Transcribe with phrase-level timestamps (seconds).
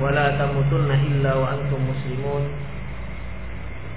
[0.00, 2.42] ولا تموتن إلا وأنتم مسلمون.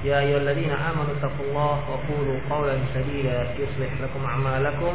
[0.06, 4.94] يا أيها الذين آمنوا اتقوا الله وقولوا قولا سديدا يصلح لكم أعمالكم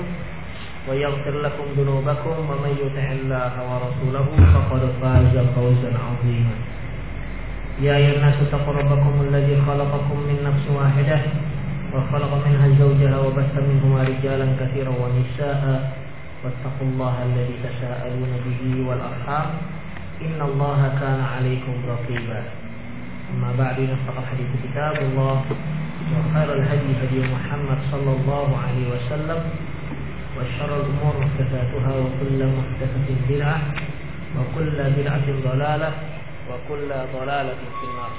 [0.88, 6.56] ويغفر لكم ذنوبكم ومن يطع الله ورسوله فقد فاز فوزا عظيما.
[7.82, 11.18] يا أيها الناس اتقوا ربكم الذي خلقكم من نفس واحدة
[11.94, 15.62] وخلق منها زوجها وبث منهما رجالا كثيرا ونساء.
[16.44, 19.48] واتقوا الله الذي تساءلون به والأرحام.
[20.20, 22.40] إن الله كان عليكم رقيبا.
[23.30, 25.44] أما بعد نصدق الحديث كتاب الله
[26.12, 29.40] وخير الهدي هدي محمد صلى الله عليه وسلم
[30.36, 33.58] وشر الأمور محدثاتها وكل محدثة بدعة
[34.36, 35.90] وكل بدعة ضلالة
[36.50, 38.12] وكل ضلالة في النار.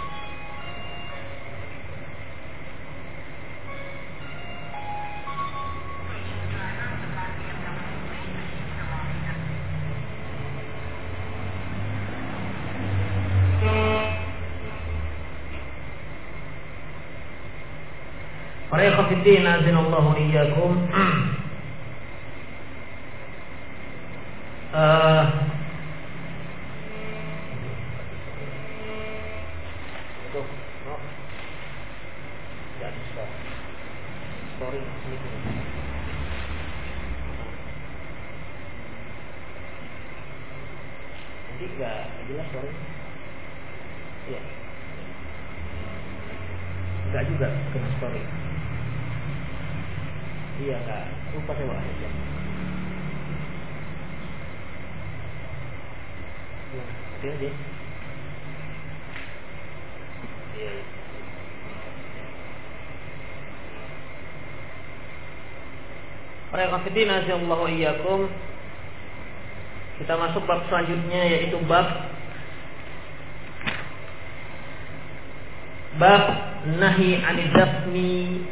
[42.31, 42.71] Jelas story.
[44.31, 44.41] Iya.
[47.11, 48.40] Enggak juga kena story.
[50.61, 50.77] Iya.
[51.33, 52.09] Lupa saya aja.
[57.21, 57.49] Dia dia.
[57.49, 57.53] Iya.
[60.61, 60.73] iya.
[66.53, 68.29] Para kafirin azallahu iyyakum.
[69.97, 71.89] Kita masuk bab selanjutnya yaitu bab
[75.97, 76.23] bab
[76.65, 78.45] nahi anidafni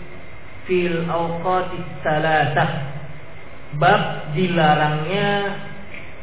[0.70, 2.70] fil awqatis salasah.
[3.82, 5.58] Bab dilarangnya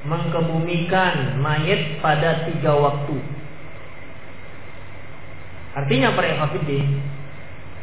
[0.06, 3.18] mengkebumikan mayat pada tiga waktu.
[5.76, 7.02] Artinya para hafidin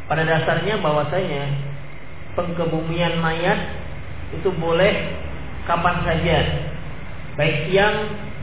[0.04, 1.44] pada dasarnya bahwasanya
[2.36, 3.56] pengkebumian mayat
[4.34, 5.14] itu boleh
[5.64, 6.38] kapan saja
[7.38, 7.96] baik siang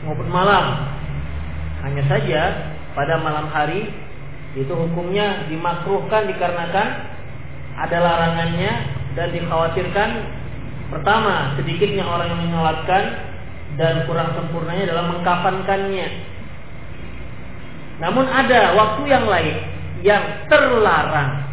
[0.08, 0.90] maupun malam.
[1.82, 2.40] Hanya saja
[2.94, 3.90] pada malam hari
[4.54, 7.11] itu hukumnya dimakruhkan dikarenakan
[7.76, 8.72] ada larangannya
[9.16, 10.10] dan dikhawatirkan
[10.92, 13.04] pertama sedikitnya orang yang menyolatkan
[13.80, 16.08] dan kurang sempurnanya dalam mengkafankannya.
[18.00, 19.56] Namun ada waktu yang lain
[20.02, 21.46] yang terlarang,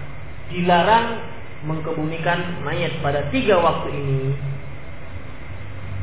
[0.49, 1.21] dilarang
[1.63, 4.21] mengkebumikan mayat pada tiga waktu ini.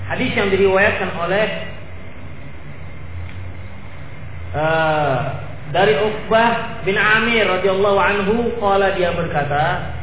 [0.06, 1.47] Hadis yang diriwayatkan oleh
[4.55, 5.16] uh,
[5.75, 9.96] dari Uqbah bin Amir radhiyallahu anhu qala dia berkata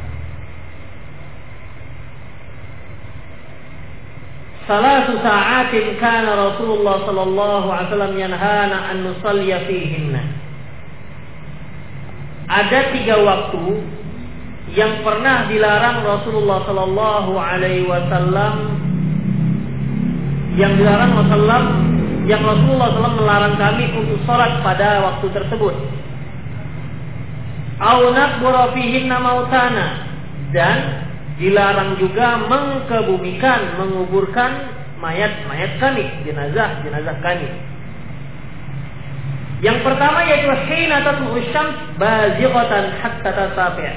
[4.74, 10.18] Salatu sa'atin kana Rasulullah sallallahu alaihi wasallam yanhana an nusalliya fihinna.
[12.50, 13.86] Ada tiga waktu
[14.74, 18.54] yang pernah dilarang Rasulullah sallallahu alaihi wasallam
[20.58, 21.64] yang dilarang Rasulullah
[22.26, 25.76] yang Rasulullah SAW melarang kami untuk sholat pada waktu tersebut.
[27.78, 29.88] Aunak burafihinna mautana
[30.50, 31.03] dan
[31.42, 34.52] dilarang juga mengkebumikan, menguburkan
[35.02, 37.50] mayat-mayat kami, jenazah-jenazah kami.
[39.64, 43.96] Yang pertama yaitu hina tatlu'u syams bazighatan hatta tasafi'.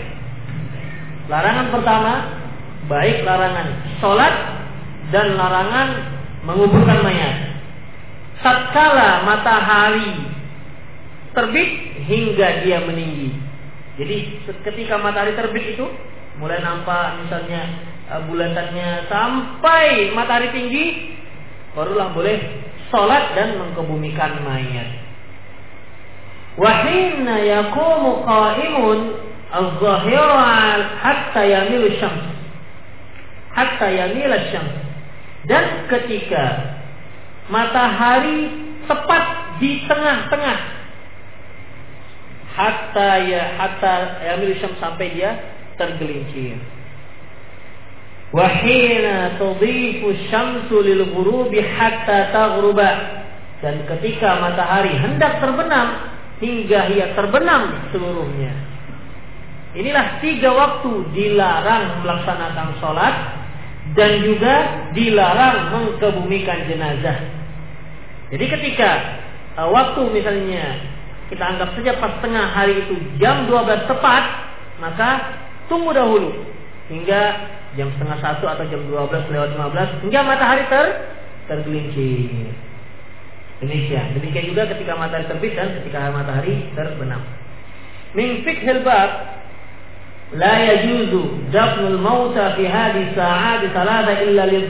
[1.27, 2.13] Larangan pertama
[2.87, 3.69] baik larangan
[3.99, 4.35] sholat
[5.11, 5.89] dan larangan
[6.47, 7.59] menguburkan mayat.
[8.47, 10.23] Tatkala matahari
[11.35, 11.71] terbit
[12.07, 13.35] hingga dia meninggi.
[13.99, 15.87] Jadi ketika matahari terbit itu
[16.37, 17.63] mulai nampak misalnya
[18.07, 20.85] bulatannya sampai matahari tinggi
[21.75, 22.39] barulah boleh
[22.89, 24.89] sholat dan mengkebumikan mayat.
[26.57, 28.99] Wahina yakumu qaimun
[29.53, 32.33] al-zahira hatta yamilu syams.
[33.53, 34.77] Hatta yamil syams.
[35.47, 36.75] Dan ketika
[37.53, 38.51] matahari
[38.89, 39.25] tepat
[39.63, 40.59] di tengah-tengah
[42.57, 43.95] hatta ya hatta
[44.25, 46.59] yamil syam sampai dia tergelincir.
[48.35, 53.23] Wahina tudhifu syamsu lil ghurubi hatta taghruba.
[53.65, 56.13] Dan ketika matahari hendak terbenam
[56.43, 58.53] hingga ia terbenam seluruhnya.
[59.77, 63.15] Inilah tiga waktu dilarang melaksanakan sholat
[63.93, 64.55] dan juga
[64.97, 67.19] dilarang mengkebumikan jenazah.
[68.33, 68.91] Jadi ketika
[69.61, 70.81] uh, waktu misalnya
[71.31, 74.25] kita anggap saja pas tengah hari itu jam 12 tepat,
[74.83, 75.11] maka
[75.67, 76.33] tunggu dahulu
[76.91, 77.23] hingga
[77.75, 80.87] jam setengah satu atau jam 12 lewat 15 hingga matahari ter
[81.47, 82.51] tergelincir.
[83.57, 84.13] Demikian.
[84.13, 87.23] Demikian juga ketika matahari terbit dan ketika matahari terbenam.
[88.13, 89.11] Min fikhil bab
[90.37, 94.69] la yajuzu dafnul mauta fi hadhihi sa'at salada illa lid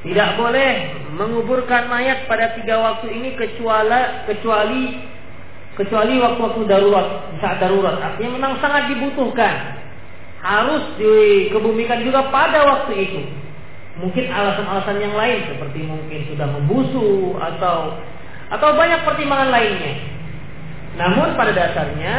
[0.00, 0.72] Tidak boleh
[1.12, 4.82] menguburkan mayat pada tiga waktu ini kecuali kecuali
[5.78, 7.96] kecuali waktu-waktu darurat, saat darurat.
[7.98, 9.78] Artinya memang sangat dibutuhkan.
[10.40, 13.22] Harus dikebumikan juga pada waktu itu
[14.00, 18.00] mungkin alasan-alasan yang lain seperti mungkin sudah membusu atau
[18.50, 19.94] atau banyak pertimbangan lainnya.
[20.98, 22.14] Namun pada dasarnya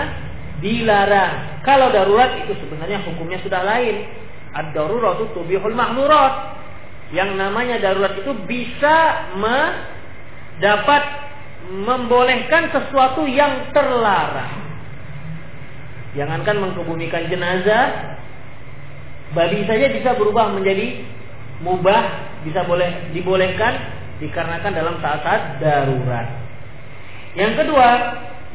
[0.63, 1.59] dilarang.
[1.65, 4.07] Kalau darurat itu sebenarnya hukumnya sudah lain.
[4.56, 6.56] Ad-darurat itu tubihul mahmurat.
[7.12, 11.03] Yang namanya darurat itu bisa mendapat
[11.69, 14.57] membolehkan sesuatu yang terlarang.
[16.17, 18.17] Jangankan mengkebumikan jenazah,
[19.31, 21.05] babi saja bisa berubah menjadi
[21.61, 22.03] mubah
[22.43, 26.27] bisa boleh dibolehkan dikarenakan dalam saat-saat darurat.
[27.37, 27.89] Yang kedua,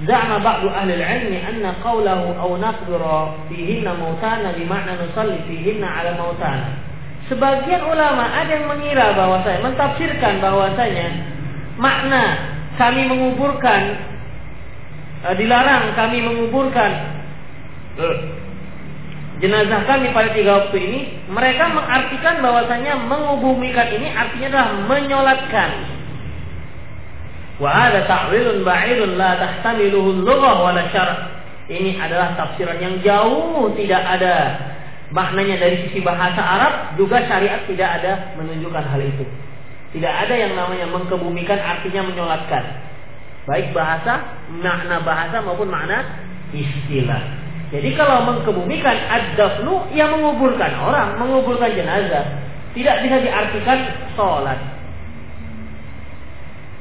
[0.05, 4.53] za'ma ba'du ahli al-'ilmi anna qawlahu aw naqdira fihinna mautana
[5.01, 6.77] nusalli fihinna 'ala mautana.
[7.27, 11.09] Sebagian ulama ada yang mengira bahwasanya mentafsirkan bahwasanya
[11.75, 13.83] makna kami menguburkan
[15.27, 16.93] uh, dilarang kami menguburkan
[18.01, 18.17] uh,
[19.41, 25.71] jenazah kami pada tiga waktu ini, mereka mengartikan bahwasanya mengubumikan ini artinya adalah menyolatkan.
[27.57, 30.73] Wa ada ta'wilun ba'idun la tahtamiluhu lughah wa.
[31.67, 34.35] Ini adalah tafsiran yang jauh, tidak ada
[35.11, 39.25] maknanya dari sisi bahasa Arab, juga syariat tidak ada menunjukkan hal itu.
[39.97, 42.65] Tidak ada yang namanya mengkebumikan artinya menyolatkan.
[43.49, 46.05] Baik bahasa, makna bahasa maupun makna
[46.53, 47.23] istilah.
[47.73, 52.29] Jadi kalau mengkebumikan ad-dafnu yang menguburkan orang, menguburkan jenazah,
[52.77, 53.79] tidak bisa diartikan
[54.13, 54.61] sholat.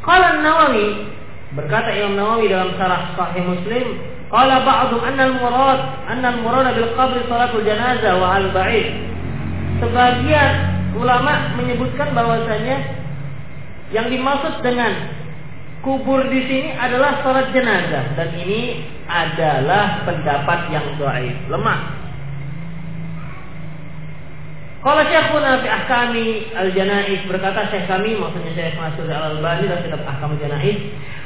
[0.03, 1.07] Kalau Nawawi
[1.55, 3.95] berkata Imam Nawawi dalam sarah Sahih Muslim,
[4.27, 5.79] qala ba'dhum anna al-murad
[6.11, 8.91] anna al-murad bil qabr salatul janazah wa al-ba'id.
[9.79, 10.53] Sebagian
[10.99, 13.04] ulama menyebutkan bahwasanya
[13.95, 14.91] yang dimaksud dengan
[15.79, 22.03] kubur di sini adalah sholat jenazah dan ini adalah pendapat yang dhaif, lemah.
[24.85, 30.37] Kalau Syekhuna fi ahkami al-janaiz berkata Syekh kami maksudnya Syekh Mansur al-Albani dalam kitab ahkam
[30.37, 30.77] al-janaiz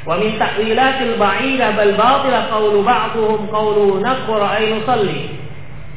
[0.08, 5.36] wa min ta'wilatil ba'ida bal batila qawlu ba'dhum qawlu naqra ay nusalli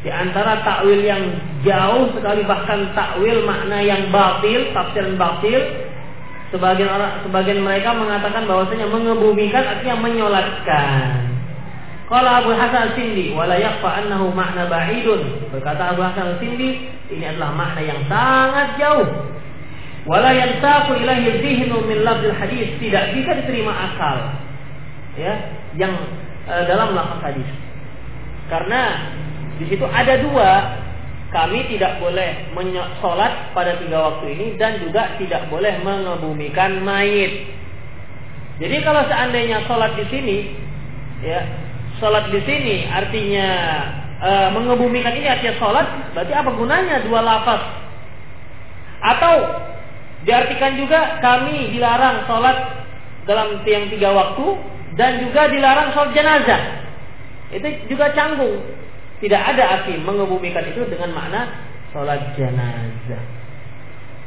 [0.03, 1.23] di antara takwil yang
[1.63, 5.63] jauh sekali bahkan takwil makna yang batil, tafsiran batil
[6.53, 11.33] Sebagian orang, sebagian mereka mengatakan bahwasanya mengebumikan artinya menyolatkan.
[12.05, 15.49] Kalau Abu Hasan Sindi, wala yakfa annahu makna ba'idun.
[15.49, 19.33] Berkata Abu Hasan Sindi, ini adalah makna yang sangat jauh.
[20.05, 22.05] Wala yantaku ilahi dhihnu min
[22.37, 22.69] hadis.
[22.77, 24.37] Tidak bisa diterima akal.
[25.17, 25.33] Ya,
[25.73, 25.95] yang
[26.45, 27.49] e, dalam lafaz hadis.
[28.45, 29.09] Karena
[29.57, 30.49] di situ ada dua
[31.33, 32.53] kami tidak boleh
[33.01, 37.49] sholat pada tiga waktu ini dan juga tidak boleh mengebumikan mayit.
[38.61, 40.37] Jadi kalau seandainya sholat di sini,
[41.25, 41.41] ya
[41.97, 43.47] sholat di sini artinya
[44.21, 47.61] e, mengebumikan ini artinya sholat, berarti apa gunanya dua lafaz?
[49.01, 49.35] Atau
[50.29, 52.57] diartikan juga kami dilarang sholat
[53.25, 54.45] dalam tiang tiga waktu
[54.93, 56.61] dan juga dilarang sholat jenazah.
[57.49, 58.82] Itu juga canggung.
[59.23, 61.47] Tidak ada arti mengebumikan itu dengan makna
[61.95, 63.23] sholat jenazah.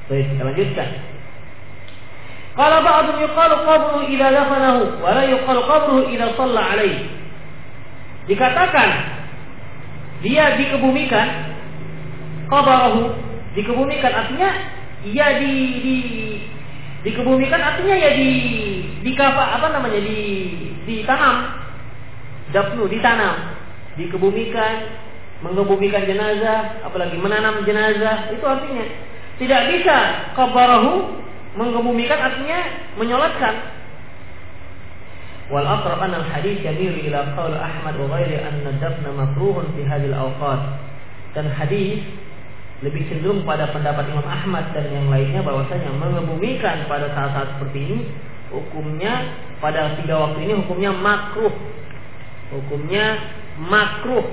[0.09, 0.89] Baik, kita lanjutkan.
[2.57, 7.13] Kalau ba'dhum yuqalu qabruhu idza dafanahu wa la yuqalu qabruhu idza shalla alaihi.
[8.25, 8.91] Dikatakan
[10.25, 11.29] dia dikebumikan
[12.49, 13.13] qabrahu
[13.53, 14.51] dikebumikan artinya
[15.05, 15.53] ia di,
[15.85, 15.97] di
[17.05, 18.31] dikebumikan artinya ya di
[19.05, 20.19] di apa namanya di
[20.89, 21.53] ditanam
[22.57, 23.37] dapnu ditanam
[23.97, 24.75] dikebumikan,
[25.45, 28.85] mengebumikan jenazah, apalagi menanam jenazah, itu artinya
[29.37, 29.97] tidak bisa
[30.33, 31.21] kabarahu
[31.57, 32.61] mengebumikan artinya
[32.97, 33.55] menyolatkan.
[35.47, 39.87] Wal aqrab an al hadis yamilu ila qaul Ahmad wa ghairi anna dafna makruhun fi
[39.87, 40.61] hadhil awqat.
[41.37, 42.03] Dan hadis
[42.85, 47.99] lebih cenderung pada pendapat Imam Ahmad dan yang lainnya bahwasanya mengebumikan pada saat-saat seperti ini
[48.53, 49.33] hukumnya
[49.65, 51.53] pada tiga waktu ini hukumnya makruh
[52.53, 53.17] hukumnya
[53.61, 54.27] makruh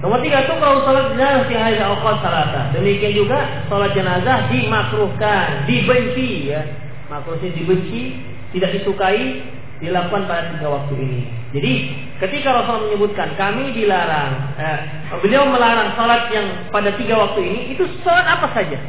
[0.00, 2.72] Nomor tiga itu kalau sholat jenazah di hari awqat salata.
[2.72, 6.64] Demikian juga sholat jenazah dimakruhkan, dibenci ya.
[7.12, 8.16] Makruhnya dibenci,
[8.56, 9.44] tidak disukai,
[9.84, 11.20] dilakukan pada tiga waktu ini.
[11.52, 11.72] Jadi
[12.16, 14.78] ketika Rasul menyebutkan kami dilarang, eh,
[15.20, 18.80] beliau melarang sholat yang pada tiga waktu ini itu sholat apa saja,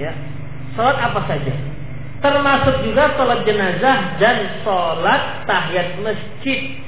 [0.00, 0.16] ya,
[0.72, 1.71] sholat apa saja.
[2.22, 6.78] Termasuk juga sholat jenazah dan sholat tahiyat masjid.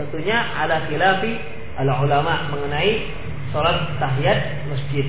[0.00, 1.36] Tentunya ada khilafi
[1.76, 3.04] ala ulama mengenai
[3.52, 5.04] sholat tahiyat masjid.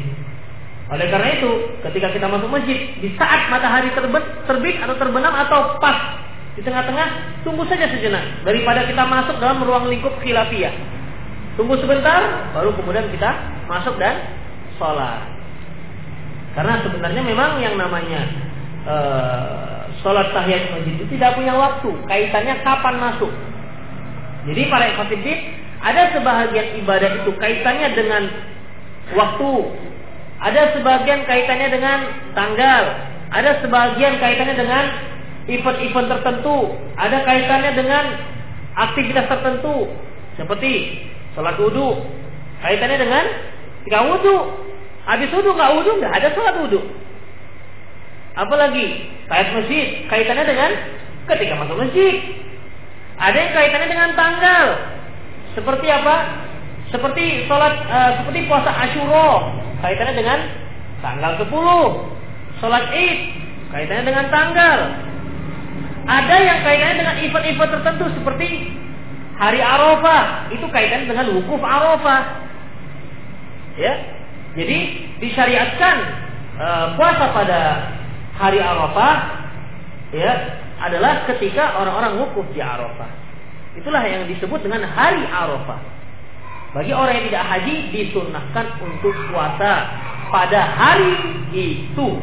[0.92, 1.52] Oleh karena itu,
[1.88, 6.20] ketika kita masuk masjid, di saat matahari terbit, terbit atau terbenam atau pas
[6.60, 10.76] di tengah-tengah, tunggu saja sejenak daripada kita masuk dalam ruang lingkup khilafiyah.
[11.56, 13.32] Tunggu sebentar, baru kemudian kita
[13.72, 14.20] masuk dan
[14.76, 15.24] sholat.
[16.52, 18.51] Karena sebenarnya memang yang namanya
[18.88, 23.32] uh, sholat tahiyat masjid itu tidak punya waktu, kaitannya kapan masuk.
[24.50, 25.40] Jadi para ekofidin
[25.82, 28.24] ada sebahagian ibadah itu kaitannya dengan
[29.18, 29.52] waktu.
[30.42, 32.00] Ada sebagian kaitannya dengan
[32.34, 32.84] tanggal.
[33.34, 34.84] Ada sebagian kaitannya dengan
[35.46, 36.74] event-event tertentu.
[36.98, 38.06] Ada kaitannya dengan
[38.78, 39.90] aktivitas tertentu.
[40.38, 41.02] Seperti
[41.38, 42.02] sholat wudhu.
[42.62, 43.26] Kaitannya dengan
[43.82, 44.38] ketika wudhu.
[45.06, 46.82] Habis wudhu nggak wudhu nggak ada sholat wudhu.
[48.32, 50.72] Apalagi kait masjid kaitannya dengan
[51.28, 52.16] ketika masuk masjid.
[53.22, 54.66] Ada yang kaitannya dengan tanggal.
[55.54, 56.16] Seperti apa?
[56.90, 60.40] Seperti sholat, uh, seperti puasa Ashura, kaitannya dengan
[61.00, 62.60] tanggal 10.
[62.60, 63.20] Sholat Id,
[63.72, 64.80] kaitannya dengan tanggal.
[66.08, 68.48] Ada yang kaitannya dengan event-event tertentu seperti
[69.38, 72.22] hari Arafah, itu kaitannya dengan wukuf Arafah.
[73.80, 73.94] Ya,
[74.58, 74.78] jadi
[75.24, 75.96] disyariatkan
[76.60, 77.62] uh, puasa pada
[78.42, 79.16] hari Arafah,
[80.10, 80.34] ya,
[80.82, 83.10] adalah ketika orang-orang wukuf di Arafah.
[83.78, 85.80] Itulah yang disebut dengan hari Arafah.
[86.74, 89.72] Bagi orang yang tidak haji disunahkan untuk puasa
[90.34, 91.14] pada hari
[91.54, 92.18] itu.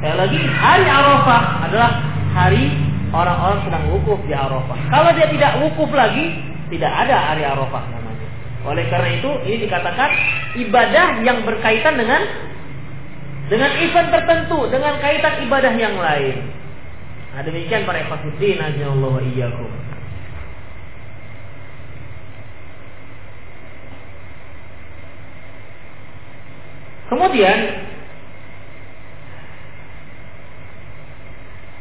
[0.00, 1.90] Sekali lagi hari Arafah adalah
[2.32, 2.72] hari
[3.12, 4.78] orang-orang sedang wukuf di Arafah.
[4.88, 6.38] Kalau dia tidak wukuf lagi,
[6.72, 8.28] tidak ada hari Arafah namanya.
[8.66, 10.10] Oleh karena itu ini dikatakan
[10.58, 12.22] ibadah yang berkaitan dengan
[13.46, 16.36] dengan event tertentu, dengan kaitan ibadah yang lain.
[17.36, 19.70] Nah, demikian para ikhwatiddin Allah wa iyyakum.
[27.06, 27.58] Kemudian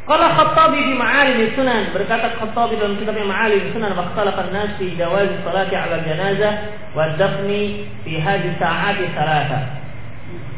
[0.05, 5.33] kalau Khattabi di Ma'alim Sunan berkata Khattabi dalam kitabnya Ma'alim Sunan waqtalafa an-nas fi jawaz
[5.41, 6.53] salati 'ala janazah
[6.93, 9.84] wa dafni fi hadhihi sa'ati salata.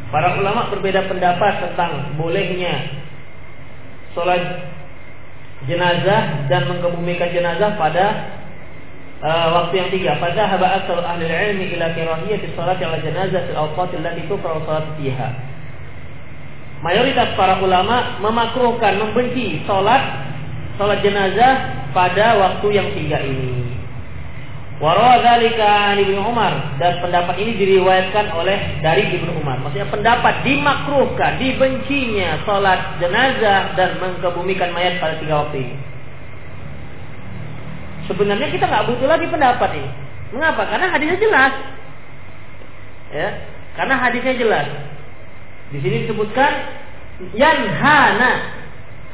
[0.08, 3.04] Para ulama berbeda pendapat tentang bolehnya
[4.16, 4.72] salat
[5.68, 8.06] jenazah dan mengebumikan jenazah pada
[9.20, 10.12] uh, waktu yang tiga.
[10.16, 14.88] Pada haba asal ahli ilmi ila di salat ala janazah fil awqat allati tukra salat
[14.96, 15.30] fiha.
[16.80, 20.24] Mayoritas para ulama memakruhkan, membenci salat
[20.80, 23.67] salat jenazah pada waktu yang tiga ini.
[24.78, 29.58] Dzalika Ibnu Umar dan pendapat ini diriwayatkan oleh dari Ibnu Umar.
[29.66, 35.76] Maksudnya pendapat dimakruhkan, dibencinya salat jenazah dan mengkebumikan mayat pada tiga waktu ini.
[38.06, 39.90] Sebenarnya kita nggak butuh lagi pendapat ini.
[40.38, 40.70] Mengapa?
[40.70, 41.54] Karena hadisnya jelas.
[43.10, 43.30] Ya,
[43.74, 44.68] karena hadisnya jelas.
[45.74, 46.52] Di sini disebutkan
[47.34, 48.62] yanhana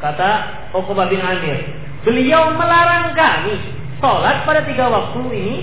[0.03, 0.31] kata
[0.75, 1.71] Uqbah bin Amir.
[2.03, 5.57] Beliau melarang kami sholat pada tiga waktu ini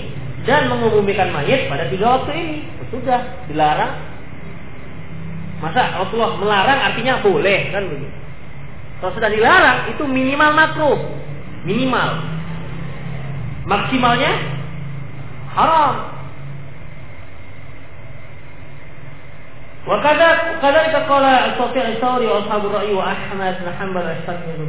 [0.49, 2.57] dan mengumumkan mayat pada tiga waktu ini.
[2.89, 3.93] Sudah dilarang.
[5.61, 8.17] Masa Rasulullah melarang artinya boleh kan begitu.
[8.97, 10.99] Kalau sudah dilarang itu minimal makruh.
[11.61, 12.09] Minimal
[13.69, 14.33] maksimalnya
[15.53, 16.09] haram.
[19.81, 24.09] Wakada kadzalika qala Sufyan Tsauri wa ashabur ra'yi wa Ahmad bin Hanbal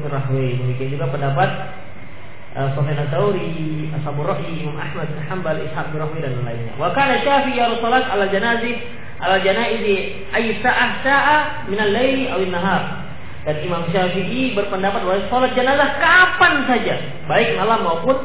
[0.08, 0.56] Rahwi.
[0.60, 1.48] Demikian juga pendapat
[2.52, 6.76] Sufyan Tsauri, ashabur ra'yi Imam Ahmad bin Hanbal, Ishaq bin Rahwi dan lainnya.
[6.76, 8.76] Wa kana Syafi'i ya salat ala janazi
[9.24, 11.36] ala janaizi ay sa'ah sa'a
[11.72, 13.08] min al-laili aw an-nahar.
[13.48, 18.20] Dan Imam Syafi'i berpendapat bahwa salat jenazah kapan saja, baik malam maupun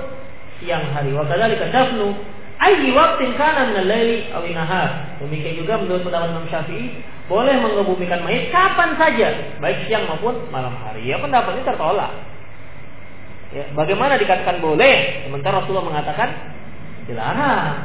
[0.60, 1.16] siang hari.
[1.16, 2.12] Wa kadzalika dafnu
[2.60, 4.90] ayyi waqtin kana min al-laili aw nahar.
[5.24, 7.00] Demikian juga menurut pendapat Imam Syafi'i
[7.32, 11.08] boleh mengebumikan mayit kapan saja, baik siang maupun malam hari.
[11.08, 12.12] Ya pendapat ini tertolak.
[13.56, 16.30] Ya, bagaimana dikatakan boleh sementara Rasulullah mengatakan
[17.08, 17.76] dilarang.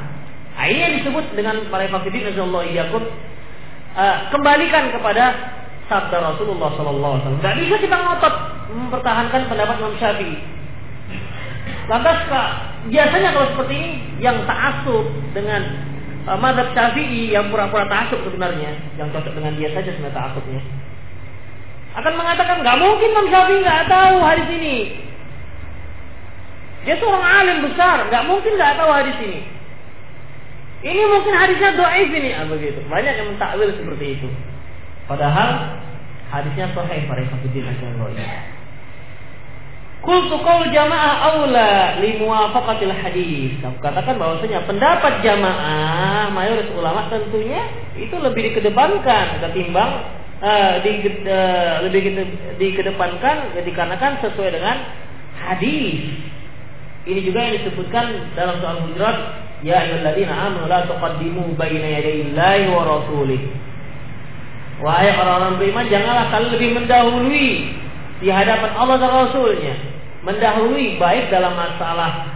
[0.52, 3.04] Nah, ini yang disebut dengan fakidin Rasulullah iyakut
[3.94, 5.54] uh, kembalikan kepada
[5.86, 7.42] sabda Rasulullah Sallallahu Alaihi Wasallam.
[7.46, 8.34] Tidak bisa kita ngotot
[8.74, 10.36] mempertahankan pendapat Imam Syafi'i.
[11.86, 12.18] Lantas
[12.90, 15.62] biasanya kalau seperti ini yang taasub dengan
[16.26, 20.60] uh, madhab Syafi'i yang pura-pura taasub sebenarnya, yang cocok dengan dia saja sebenarnya taasubnya,
[22.02, 24.76] akan mengatakan nggak mungkin Imam Syafi'i nggak tahu hadis ini.
[26.82, 29.40] Dia seorang alim besar, nggak mungkin nggak tahu hadis ini.
[30.82, 32.82] Ini mungkin hadisnya doaif ini, ah, begitu.
[32.90, 34.28] Banyak yang mentakwil seperti itu.
[35.06, 35.78] Padahal
[36.26, 37.70] hadisnya sahih para ikhwatiddin.
[40.02, 43.54] Kultu qaul jamaah aula li muwafaqatil hadis.
[43.62, 50.02] Aku katakan bahwasanya pendapat jamaah mayoritas ulama tentunya itu lebih dikedepankan ketimbang
[50.42, 52.18] uh, di, uh, lebih
[52.58, 54.76] dikedepankan dikarenakan sesuai dengan
[55.38, 56.18] hadis.
[57.02, 62.82] Ini juga yang disebutkan dalam soal Hujurat Ya ayyuhalladzina amanu la tuqaddimu baina yadayillahi wa
[62.82, 63.40] rasulih.
[64.82, 67.48] Wahai orang-orang beriman, janganlah kalian lebih mendahului
[68.18, 69.74] di hadapan Allah dan Rasulnya.
[70.26, 72.26] Mendahului baik dalam masalah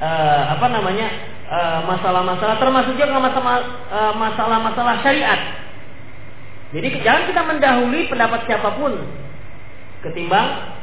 [0.00, 1.08] uh, apa namanya
[1.44, 5.40] eh, masalah-masalah uh, termasuk juga eh, masalah-masalah syariat.
[6.76, 8.92] Jadi jangan kita mendahului pendapat siapa pun
[10.04, 10.76] ketimbang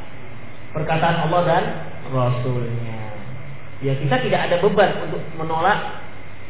[0.74, 1.63] perkataan Allah dan
[2.10, 2.90] Rasulnya
[3.81, 6.01] ya kita tidak ada beban untuk menolak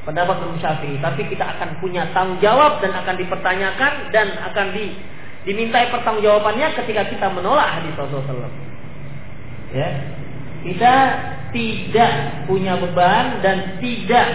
[0.04, 4.98] pendapat Imam Syafi'i, tapi kita akan punya tanggung jawab dan akan dipertanyakan dan akan di,
[5.46, 8.50] dimintai pertanggungjawabannya ketika kita menolak hadis Rasulullah
[9.72, 9.88] Ya,
[10.68, 10.96] kita
[11.56, 14.28] tidak punya beban dan tidak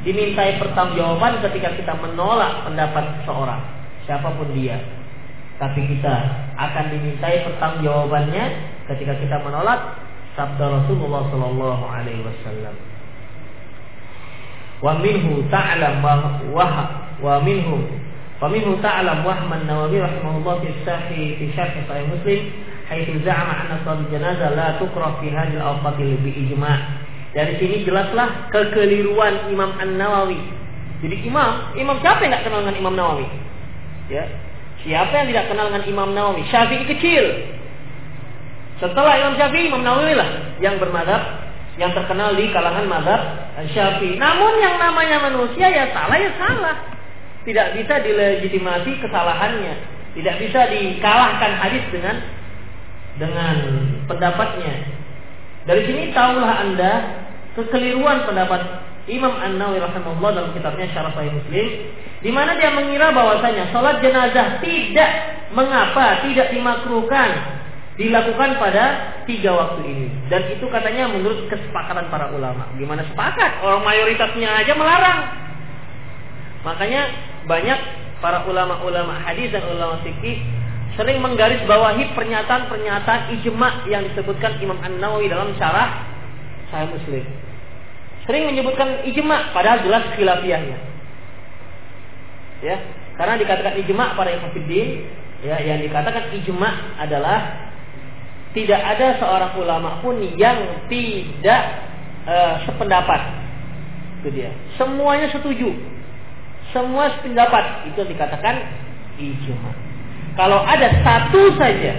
[0.00, 3.60] dimintai pertanggungjawaban ketika kita menolak pendapat seorang,
[4.08, 4.80] siapa pun dia.
[5.60, 6.14] Tapi kita
[6.56, 8.44] akan dimintai pertanggungjawabannya
[8.88, 10.07] ketika kita menolak
[10.38, 12.74] sabda Rasulullah sallallahu alaihi wasallam.
[14.78, 16.62] Wa minhu ta'lam wa
[17.18, 17.82] wa minhu
[18.38, 22.54] wa minhu ta'lam wahman Nawawi rahimahullah fi sahih fi syarh sahih Muslim
[22.86, 26.78] haitsu za'ama anna salat janazah la tukrah fi hadhihi al-awqat bi ijma'.
[27.34, 30.38] Dari sini jelaslah kekeliruan Imam An-Nawawi.
[30.98, 33.26] Jadi imam, imam siapa yang tidak kenal dengan Imam Nawawi?
[34.10, 34.24] Ya.
[34.82, 36.42] Siapa yang tidak kenal dengan Imam Nawawi?
[36.50, 37.24] Syafi'i kecil,
[38.78, 43.20] setelah Imam Syafi'i, Imam Nawawi lah yang bermadhab, yang terkenal di kalangan madhab
[43.74, 44.14] Syafi'i.
[44.18, 46.76] Namun yang namanya manusia ya salah ya salah.
[47.42, 49.74] Tidak bisa dilegitimasi kesalahannya.
[50.14, 52.16] Tidak bisa dikalahkan hadis dengan
[53.18, 53.56] dengan
[54.06, 54.74] pendapatnya.
[55.66, 56.92] Dari sini tahulah Anda
[57.58, 58.62] kekeliruan pendapat
[59.10, 61.66] Imam An-Nawawi rahimahullah dalam kitabnya Syarah Sahih Muslim
[62.18, 65.10] di mana dia mengira bahwasanya salat jenazah tidak
[65.54, 67.57] mengapa tidak dimakruhkan
[67.98, 68.84] dilakukan pada
[69.26, 70.06] tiga waktu ini.
[70.30, 72.70] Dan itu katanya menurut kesepakatan para ulama.
[72.78, 73.58] Gimana sepakat?
[73.66, 75.20] Orang mayoritasnya aja melarang.
[76.62, 77.02] Makanya
[77.50, 77.78] banyak
[78.22, 80.38] para ulama-ulama hadis dan ulama fikih
[80.94, 86.06] sering menggaris bawahi pernyataan-pernyataan ijma yang disebutkan Imam An-Nawawi dalam syarah
[86.70, 87.22] Sahih Muslim.
[88.26, 90.78] Sering menyebutkan ijma padahal jelas khilafiyahnya.
[92.58, 92.76] Ya,
[93.14, 95.06] karena dikatakan ijma para ikhwatiddin,
[95.46, 97.67] ya yang dikatakan ijma adalah
[98.56, 101.62] tidak ada seorang ulama pun yang tidak
[102.24, 103.20] uh, sependapat.
[104.20, 104.50] Itu dia.
[104.80, 105.68] Semuanya setuju.
[106.72, 108.60] Semua sependapat itu dikatakan
[109.16, 109.72] ijma.
[110.36, 111.96] Kalau ada satu saja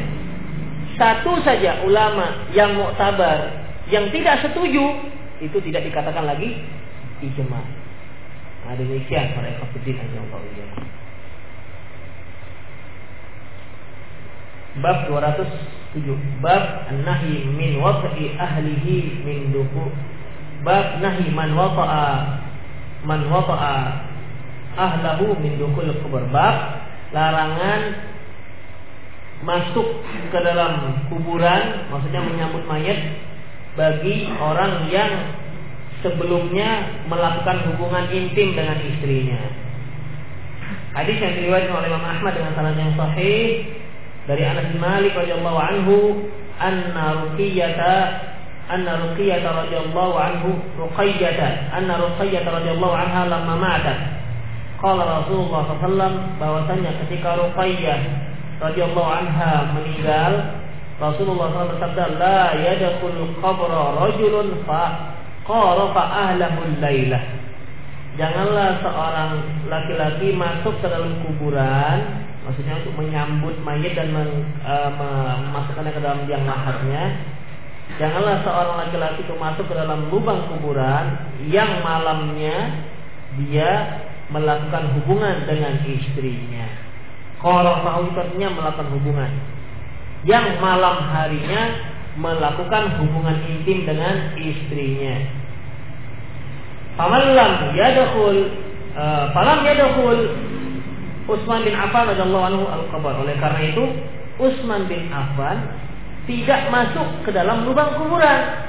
[1.00, 3.56] satu saja ulama yang muktabar
[3.88, 4.84] yang tidak setuju
[5.40, 6.60] itu tidak dikatakan lagi
[7.24, 7.62] ijma.
[8.68, 10.44] Nah, demikian para ikhwatiddin yang Allah
[14.80, 15.10] Bab
[15.96, 19.90] 207 Bab nahi min wata'i ahlihi min duku.
[20.62, 22.10] Bab nahi man wata'a
[23.08, 23.78] Man wata'a
[24.78, 26.24] ahlahu min dukul kubur.
[26.30, 28.10] Bab larangan
[29.40, 33.00] Masuk ke dalam kuburan Maksudnya menyambut mayat
[33.80, 35.40] Bagi orang yang
[36.00, 39.52] Sebelumnya melakukan hubungan intim dengan istrinya.
[40.96, 43.68] Hadis yang diriwayatkan oleh Imam Ahmad dengan sanad yang sahih
[44.30, 45.96] dari Anas bin Malik radhiyallahu anhu
[46.62, 47.82] anna Ruqayyah
[48.70, 53.98] anna Ruqayyah radhiyallahu anhu Ruqayyah anna Ruqayyah radhiyallahu anha lamma matat
[54.78, 58.00] qala Rasulullah sallallahu bahwasanya ketika Ruqayyah
[58.62, 60.62] radhiyallahu anha meninggal
[61.02, 67.50] Rasulullah SAW bersabda la yadkhul qabra rajulun fa qala fa ahlahu lailah
[68.20, 69.32] Janganlah seorang
[69.72, 74.30] laki-laki masuk ke dalam kuburan, maksudnya untuk menyambut mayat dan men,
[74.66, 77.04] e, memasukkannya ke dalam biang laharnya.
[78.02, 82.90] Janganlah seorang laki-laki itu masuk ke dalam lubang kuburan yang malamnya
[83.38, 84.02] dia
[84.34, 86.66] melakukan hubungan dengan istrinya.
[87.38, 89.32] Kalau artinya melakukan hubungan.
[90.26, 91.62] Yang malam harinya
[92.20, 95.16] melakukan hubungan intim dengan istrinya.
[97.00, 98.38] Faman lam yadkhul
[99.32, 100.20] falam yadkhul
[101.30, 103.14] Utsman bin Affan radhiyallahu anhu al-qabr.
[103.22, 103.86] Oleh karena itu,
[104.42, 105.62] Utsman bin Affan
[106.26, 108.66] tidak masuk ke dalam lubang kuburan.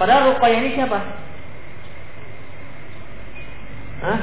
[0.00, 0.98] Padahal Ruqayyah ini siapa?
[3.98, 4.18] Hah?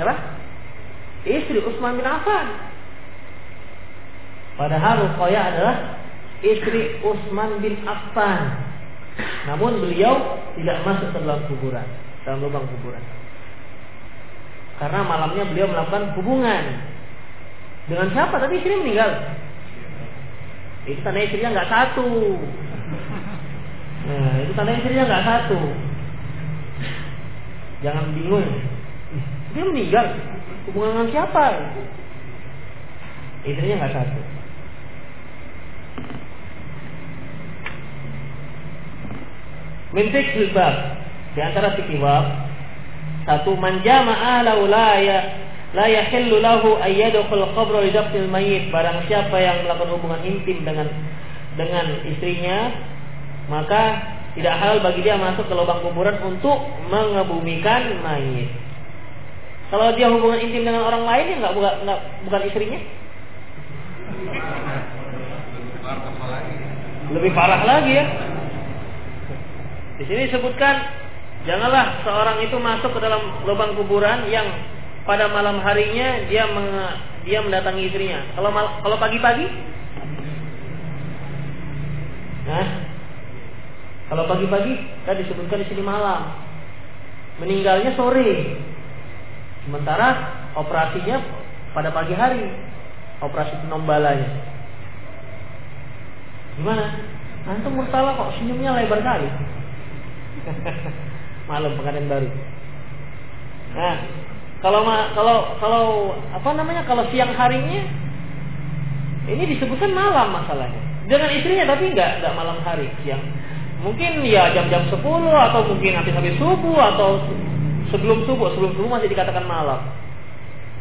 [0.00, 0.14] Siapa?
[1.28, 2.46] Istri Utsman bin Affan.
[4.56, 5.76] Padahal Ruqayyah adalah
[6.40, 8.56] istri Utsman bin Affan.
[9.44, 11.84] Namun beliau tidak masuk ke dalam kuburan,
[12.24, 13.19] dalam lubang kuburan.
[14.80, 16.64] Karena malamnya beliau melakukan hubungan
[17.84, 18.40] dengan siapa?
[18.40, 19.12] Tadi istri meninggal.
[20.88, 22.08] Itu tanda istrinya nggak satu.
[24.08, 25.60] Nah, itu tanda istrinya nggak satu.
[27.84, 28.48] Jangan bingung.
[29.52, 30.06] Dia meninggal.
[30.72, 31.44] Hubungan dengan siapa?
[33.44, 34.20] Istrinya nggak satu.
[39.90, 40.74] Mintik bab
[41.34, 42.49] di antara bab
[43.28, 45.18] satu manjama ahlahu la ya
[45.76, 47.92] la yahillu lahu ay yadkhul qabra li
[48.26, 50.88] mayyit barang siapa yang melakukan hubungan intim dengan
[51.54, 52.74] dengan istrinya
[53.50, 53.82] maka
[54.38, 58.46] tidak halal bagi dia masuk ke lubang kuburan untuk mengebumikan mayit.
[59.74, 61.72] Kalau dia hubungan intim dengan orang lain ya nggak bukan,
[62.30, 62.80] bukan istrinya.
[67.10, 68.04] Lebih parah lagi ya.
[69.98, 70.74] Di sini disebutkan
[71.48, 74.44] janganlah seorang itu masuk ke dalam lubang kuburan yang
[75.08, 76.68] pada malam harinya dia meng,
[77.24, 78.20] dia mendatangi istrinya.
[78.36, 79.46] Kalau kalau pagi-pagi,
[82.44, 82.66] nah,
[84.12, 84.72] kalau pagi-pagi
[85.08, 86.30] tadi disebutkan di sini malam,
[87.40, 88.60] meninggalnya sore.
[89.64, 90.08] Sementara
[90.56, 91.20] operasinya
[91.76, 92.44] pada pagi hari,
[93.20, 94.30] operasi penombalanya.
[96.56, 96.86] Gimana?
[97.48, 99.28] Antum murtala kok senyumnya lebar kali.
[101.50, 102.30] Malam pengadaan baru.
[103.74, 103.96] Nah,
[104.62, 104.86] kalau
[105.18, 105.84] kalau kalau
[106.30, 107.82] apa namanya kalau siang harinya
[109.26, 110.78] ini disebutkan malam masalahnya.
[111.10, 113.20] Dengan istrinya tapi enggak enggak malam hari, siang.
[113.80, 117.24] Mungkin ya jam-jam 10 atau mungkin habis habis subuh atau
[117.88, 119.80] sebelum subuh, sebelum subuh masih dikatakan malam.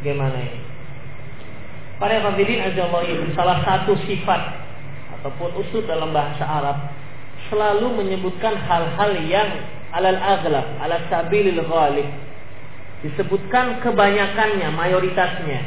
[0.04, 0.60] Gimana ini?
[2.00, 2.88] Para hadirin azza
[3.36, 4.42] salah satu sifat
[5.20, 6.78] ataupun usul dalam bahasa Arab
[7.52, 9.50] selalu menyebutkan hal-hal yang
[9.94, 12.08] alal aghlab, ala sabilil ghalib.
[13.00, 15.62] Disebutkan kebanyakannya, mayoritasnya.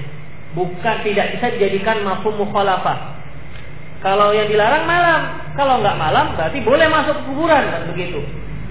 [0.52, 3.22] Bukan tidak bisa dijadikan mafhum mukhalafah.
[4.04, 5.20] Kalau yang dilarang malam,
[5.54, 8.20] kalau nggak malam berarti boleh masuk ke kuburan kan begitu.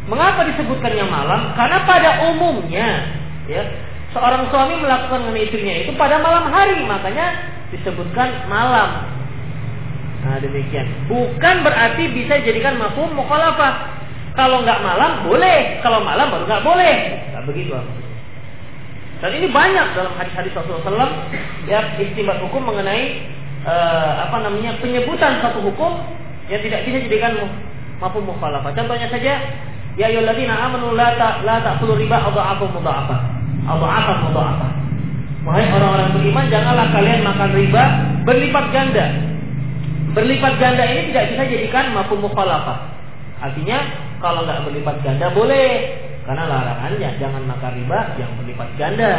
[0.06, 1.56] Mengapa disebutkannya malam?
[1.56, 2.90] Karena pada umumnya
[3.48, 3.64] ya
[4.12, 9.08] seorang suami melakukan dengan istrinya itu pada malam hari, makanya disebutkan malam.
[10.22, 10.86] Nah demikian.
[11.08, 13.91] Bukan berarti bisa dijadikan mafhum mukhalafah.
[14.32, 16.96] Kalau nggak malam boleh, kalau malam baru nggak boleh.
[17.36, 17.76] Nggak begitu.
[19.22, 21.30] Dan ini banyak dalam hadis-hadis Rasulullah
[21.70, 23.22] ya istimewa hukum mengenai
[23.68, 26.02] uh, apa namanya penyebutan satu hukum
[26.50, 27.38] yang tidak bisa dijadikan
[28.02, 28.74] mafhum mukhalafah.
[28.74, 29.34] Contohnya saja
[30.00, 33.18] ya ayyuhalladzina amanu la ta la ta'kulu riba adha'afa mudha'afa.
[33.70, 34.68] Adha'afa mudha'afa.
[35.42, 37.84] Wahai orang-orang beriman, janganlah kalian makan riba
[38.30, 39.06] berlipat ganda
[40.12, 42.90] Berlipat ganda ini tidak bisa jadikan mafhum mukhalafah.
[43.40, 43.80] Artinya
[44.22, 45.70] kalau nggak berlipat ganda boleh
[46.24, 49.14] karena larangannya jangan makan riba yang berlipat ganda.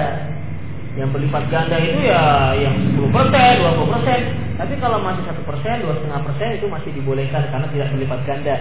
[0.93, 4.21] Yang berlipat ganda itu ya yang 10 persen, 20 persen.
[4.61, 8.57] Tapi kalau masih satu persen, dua setengah persen itu masih dibolehkan karena tidak berlipat ganda.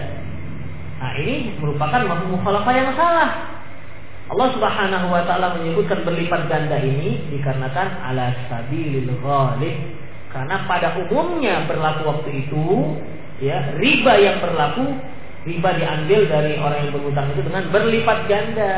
[0.98, 2.00] Nah ini merupakan
[2.32, 3.30] mukhalafah yang salah.
[4.32, 9.76] Allah Subhanahu wa taala menyebutkan berlipat ganda ini dikarenakan ala sabilil ghalib
[10.32, 12.96] karena pada umumnya berlaku waktu itu,
[13.44, 14.96] ya riba yang berlaku,
[15.42, 18.72] riba diambil dari orang yang berhutang itu dengan berlipat ganda.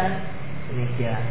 [0.72, 1.24] Demikian.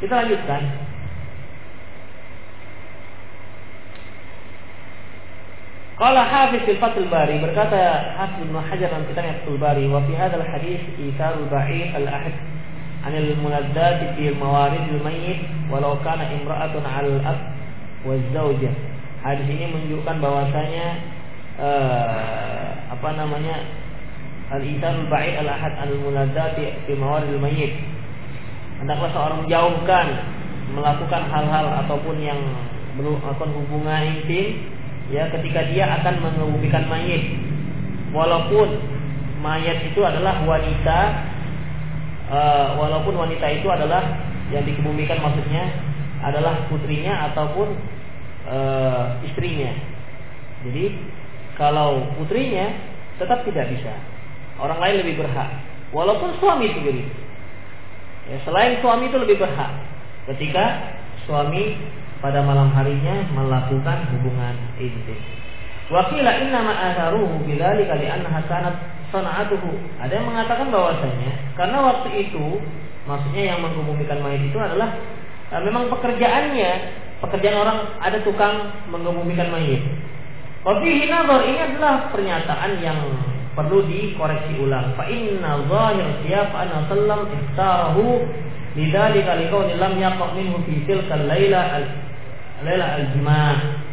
[0.00, 0.62] Kita lanjutkan.
[5.96, 10.12] Qala Hafiz fil Fathul Bari berkata Hafiz bin Hajar dalam kitab Fathul Bari wa fi
[10.12, 12.36] hadzal hadis itharul ba'ir al-ahd
[13.08, 17.38] anil munadzati fi mawaridil mayyit walau kana imra'atun 'al ab
[18.04, 18.95] wa zawjah.
[19.26, 20.86] Hadis ini menunjukkan bahwasanya
[21.58, 23.58] uh, apa namanya
[24.54, 27.74] al-insan ba'id al-ahad al-munadzati fi mawaridil mayyit.
[28.78, 30.06] Hendaklah seorang menjauhkan
[30.70, 32.38] melakukan hal-hal ataupun yang
[32.94, 34.62] melakukan hubungan intim
[35.10, 37.26] ya ketika dia akan mengebumikan mayit.
[38.14, 38.78] Walaupun
[39.42, 40.98] mayat itu adalah wanita
[42.30, 44.06] uh, walaupun wanita itu adalah
[44.54, 45.66] yang dikebumikan maksudnya
[46.22, 47.74] adalah putrinya ataupun
[48.46, 49.70] uh, istrinya.
[50.66, 50.96] Jadi
[51.58, 52.72] kalau putrinya
[53.20, 53.92] tetap tidak bisa.
[54.56, 55.50] Orang lain lebih berhak.
[55.92, 57.04] Walaupun suami sendiri.
[58.26, 59.72] Ya, selain suami itu lebih berhak.
[60.26, 60.96] Ketika
[61.28, 61.78] suami
[62.18, 65.20] pada malam harinya melakukan hubungan intim.
[65.86, 68.74] Wakila inna ma'atharuhu bidzalika li'annaha kanat
[69.14, 70.02] sana'atuhu.
[70.02, 72.58] Ada yang mengatakan bahwasanya karena waktu itu
[73.06, 74.98] maksudnya yang menghubungkan mayat itu adalah
[75.54, 76.70] uh, memang pekerjaannya
[77.24, 79.82] pekerjaan orang ada tukang menghubungkan mayat.
[80.66, 82.98] Wafihi nazar ini adalah pernyataan yang
[83.54, 84.98] perlu dikoreksi ulang.
[84.98, 88.26] Fa inna zahir siyaf anna sallam ikhtarahu
[88.76, 91.80] lidzalika liqauli lam yaqa minhu fi tilkal laila
[92.60, 93.86] adalah al-jima'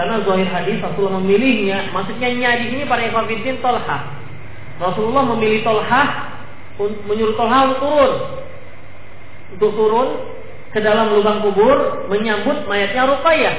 [0.00, 3.98] karena zahir hadis Rasulullah memilihnya maksudnya nya di sini para ikhwatiddin Tolha
[4.80, 6.02] Rasulullah memilih Tolha
[6.80, 8.12] menyuruh Tolha untuk turun
[9.52, 10.08] untuk turun
[10.70, 13.54] ke dalam lubang kubur menyambut mayatnya Ruqayyah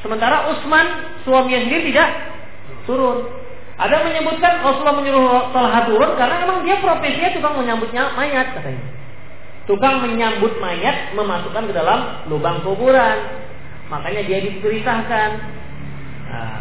[0.00, 2.08] sementara Utsman suaminya sendiri tidak
[2.88, 3.28] turun
[3.76, 8.96] ada menyebutkan Rasulullah menyuruh Tolha turun karena memang dia profesinya tukang menyambutnya mayat katanya
[9.66, 13.18] Tukang menyambut mayat memasukkan ke dalam lubang kuburan.
[13.90, 15.30] Makanya dia diperintahkan.
[16.30, 16.58] Nah,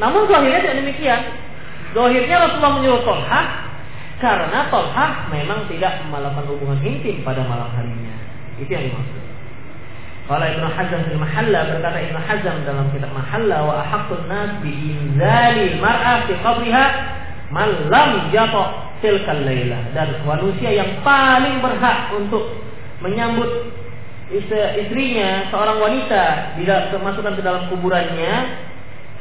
[0.00, 1.20] namun zahirnya tidak demikian.
[1.92, 3.40] Zahirnya Rasulullah menyuruh Tolha
[4.24, 8.16] karena Tolha memang tidak melakukan hubungan intim pada malam harinya.
[8.60, 9.22] Itu yang dimaksud.
[10.26, 14.74] Kalau Ibnu Hazm di Mahalla berkata Ibnu Hazm dalam kitab Mahalla wa ahaqqun nas bi
[14.74, 16.84] inzali mar'a fi qabriha
[17.54, 19.46] man lam jatuh tilkal
[19.94, 22.58] dan manusia yang paling berhak untuk
[22.98, 23.70] menyambut
[24.34, 28.66] istrinya seorang wanita tidak masukkan ke dalam kuburannya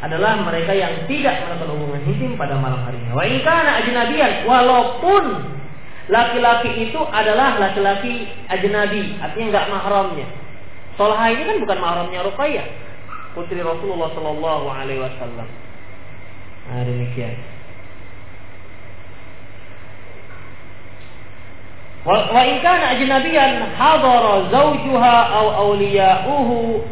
[0.01, 3.13] adalah mereka yang tidak melakukan hubungan intim pada malam harinya.
[3.13, 3.85] Wa in kana
[4.49, 5.23] walaupun
[6.07, 10.27] laki-laki itu adalah laki-laki ajnabi, artinya enggak mahramnya.
[10.95, 12.67] Solha ini kan bukan mahramnya Ruqayyah,
[13.35, 15.47] putri Rasulullah Shallallahu alaihi wasallam.
[16.65, 17.35] Nah, demikian.
[22.05, 26.85] Wa in kana ajnabiyan hadara zawjuha aw awliya'uhu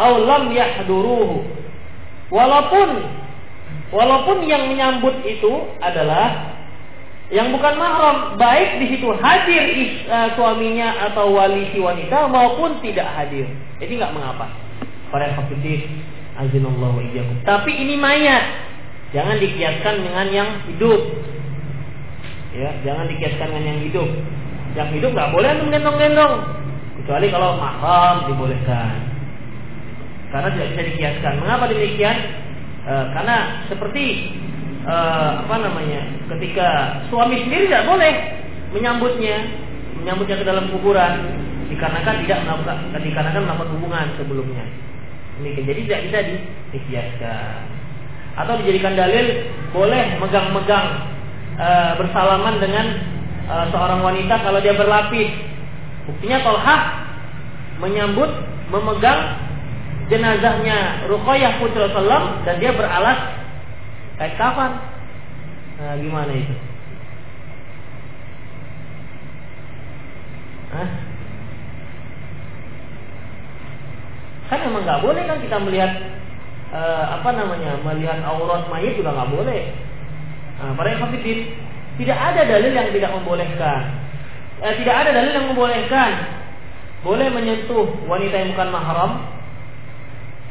[0.00, 1.44] aw lam yahduruhu.
[2.32, 2.88] Walaupun
[3.92, 6.51] walaupun yang menyambut itu adalah
[7.32, 12.76] yang bukan mahram, baik di situ hadir is, uh, suaminya atau wali si wanita maupun
[12.84, 13.48] tidak hadir.
[13.80, 14.52] Jadi nggak mengapa.
[15.08, 16.04] Para hafidin
[16.36, 17.00] azinallahu.
[17.48, 18.68] Tapi ini mayat.
[19.16, 21.00] Jangan dikiaskan dengan yang hidup
[22.52, 24.08] ya jangan dikaitkan dengan yang hidup
[24.76, 26.34] yang hidup nggak boleh untuk gendong-gendong
[27.00, 29.08] kecuali kalau mahram dibolehkan
[30.28, 32.16] karena tidak bisa dikiaskan mengapa demikian
[32.84, 33.36] e, karena
[33.68, 34.04] seperti
[34.86, 34.94] e,
[35.46, 36.00] apa namanya
[36.36, 36.68] ketika
[37.08, 38.12] suami sendiri tidak boleh
[38.72, 39.36] menyambutnya
[40.02, 41.38] menyambutnya ke dalam kuburan
[41.70, 44.64] dikarenakan tidak melakukan dikarenakan melakukan hubungan sebelumnya.
[45.40, 46.18] Demikian jadi tidak bisa
[46.76, 47.60] dikiaskan
[48.32, 49.26] atau dijadikan dalil
[49.76, 50.86] boleh megang-megang
[51.56, 51.68] e,
[52.00, 52.86] bersalaman dengan
[53.48, 55.30] e, seorang wanita kalau dia berlapis.
[56.02, 56.76] Buktinya Tolha
[57.78, 58.30] menyambut,
[58.74, 59.38] memegang
[60.10, 63.41] jenazahnya Ruqayyah Putri Rasulullah dan dia beralas
[64.18, 64.72] kayak kafan.
[65.80, 66.54] Nah, gimana itu?
[70.72, 70.88] Hah?
[74.52, 75.92] Kan memang nggak boleh kan kita melihat
[76.72, 79.62] uh, apa namanya melihat aurat mayit juga nggak boleh.
[80.60, 81.02] Nah, para yang
[81.92, 83.80] tidak ada dalil yang tidak membolehkan.
[84.62, 86.10] Eh, tidak ada dalil yang membolehkan
[87.02, 89.10] boleh menyentuh wanita yang bukan mahram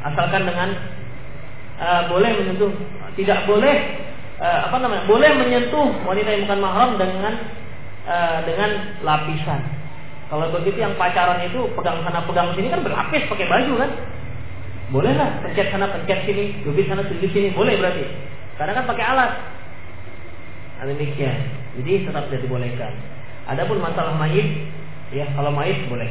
[0.04, 0.68] asalkan dengan
[1.80, 2.68] uh, boleh menyentuh
[3.18, 3.76] tidak boleh
[4.40, 7.34] uh, apa namanya boleh menyentuh wanita yang bukan mahram dengan
[8.08, 8.70] uh, dengan
[9.04, 9.60] lapisan
[10.32, 13.90] kalau begitu yang pacaran itu pegang sana pegang sini kan berlapis pakai baju kan
[14.92, 18.04] boleh lah pencet sana pencet sini dubit sana dubit sini boleh berarti
[18.56, 19.32] karena kan pakai alat
[20.82, 21.38] Nah, demikian.
[21.78, 22.90] Jadi tetap tidak dibolehkan.
[23.46, 24.66] Adapun masalah mayit,
[25.14, 26.10] ya kalau mayit boleh.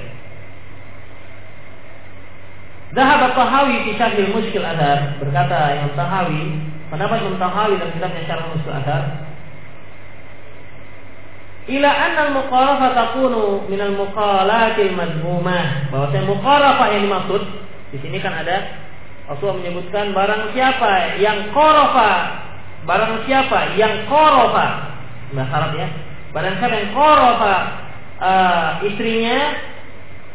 [2.95, 8.43] Dahab Tahawi fi Syarhil Muskil Adhar berkata yang Tahawi, pendapat Imam Tahawi dalam kitabnya Syarh
[8.51, 9.03] Muskil Adhar
[11.71, 17.41] ila anna al-muqarafa takunu min al-muqalatil madhumah bahwa muqarafah yang dimaksud
[17.95, 18.81] di sini kan ada
[19.31, 22.11] Rasulullah menyebutkan barang siapa yang korofa,
[22.83, 24.67] barang siapa yang korofa,
[25.31, 25.87] bahasa Arab ya,
[26.35, 27.55] barang siapa yang korofa
[28.19, 29.39] uh, istrinya,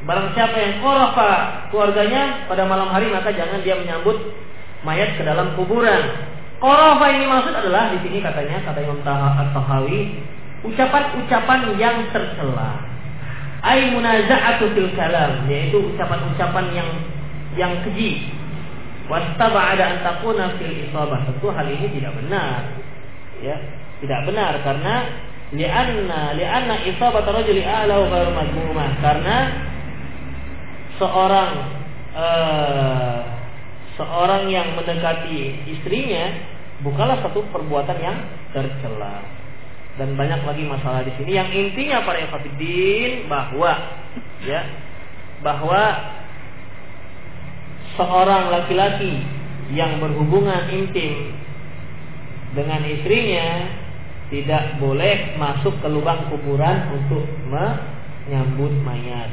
[0.09, 1.31] barang siapa yang korofa
[1.69, 4.17] keluarganya pada malam hari maka jangan dia menyambut
[4.81, 6.33] mayat ke dalam kuburan.
[6.57, 10.17] Korofa ini maksud adalah di sini katanya kata Imam Tahawi
[10.65, 12.81] ucapan-ucapan yang tercela.
[13.61, 16.91] Ai munaza'atu fil kalam yaitu ucapan-ucapan yang
[17.61, 18.33] yang keji
[19.13, 21.29] wastaba'ada an takuna fil isabah.
[21.29, 22.73] Tentu hal ini tidak benar.
[23.45, 23.57] Ya,
[24.01, 24.95] tidak benar karena
[25.53, 28.73] li'anna li'anna isabat rajuli a'la wa ghairu.
[29.05, 29.37] Karena
[30.97, 31.53] seorang
[32.17, 33.36] uh,
[33.97, 36.25] seorang yang mendekati istrinya
[36.85, 38.17] bukanlah satu perbuatan yang
[38.53, 39.25] tercela.
[39.97, 43.73] Dan banyak lagi masalah di sini yang intinya para ikhwatiddin bahwa
[44.45, 44.61] ya
[45.41, 45.83] bahwa
[47.97, 49.25] seorang laki-laki
[49.73, 51.33] yang berhubungan intim
[52.53, 53.73] dengan istrinya
[54.29, 59.33] tidak boleh masuk ke lubang kuburan untuk menyambut mayat.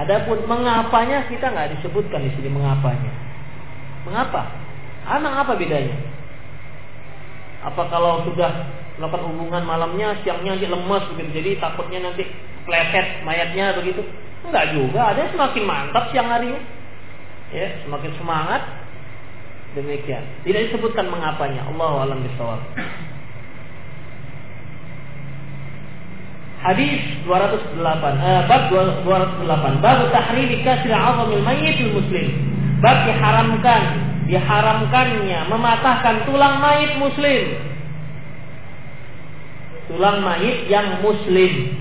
[0.00, 3.12] Adapun mengapanya kita nggak disebutkan di sini mengapanya.
[4.04, 4.52] Mengapa?
[5.04, 5.96] Emang apa bedanya?
[7.64, 8.68] Apa kalau sudah
[9.00, 12.28] melakukan hubungan malamnya, siangnya nanti lemas begitu, jadi takutnya nanti
[12.68, 14.04] kleset mayatnya begitu?
[14.44, 16.60] Enggak juga, ada semakin mantap siang harinya.
[17.52, 18.62] Ya semakin semangat.
[19.74, 20.22] Demikian.
[20.46, 21.66] Tidak disebutkan mengapanya.
[21.66, 22.62] Allah alam bisawab.
[26.62, 26.96] Hadis
[27.28, 27.76] 208
[28.24, 32.53] eh, bab 208 bab tahrim kasri 'azamil mayyit muslim
[32.84, 33.82] bab diharamkan
[34.28, 37.42] diharamkannya mematahkan tulang mayit muslim.
[39.88, 41.80] Tulang mayit yang muslim.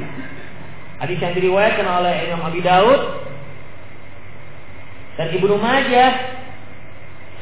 [1.04, 3.02] Hadis yang diriwayatkan oleh Imam Abi Daud
[5.20, 6.12] dan Ibnu Majah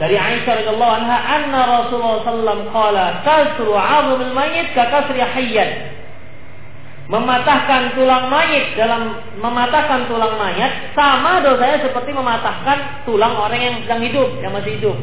[0.01, 6.00] dari Aisyah radhiyallahu anha anna Rasulullah sallallahu qala kasru 'azmil mayyit ka kasri hayyan
[7.09, 14.01] mematahkan tulang mayit dalam mematahkan tulang mayat sama dosanya seperti mematahkan tulang orang yang sedang
[14.05, 14.97] hidup yang masih hidup.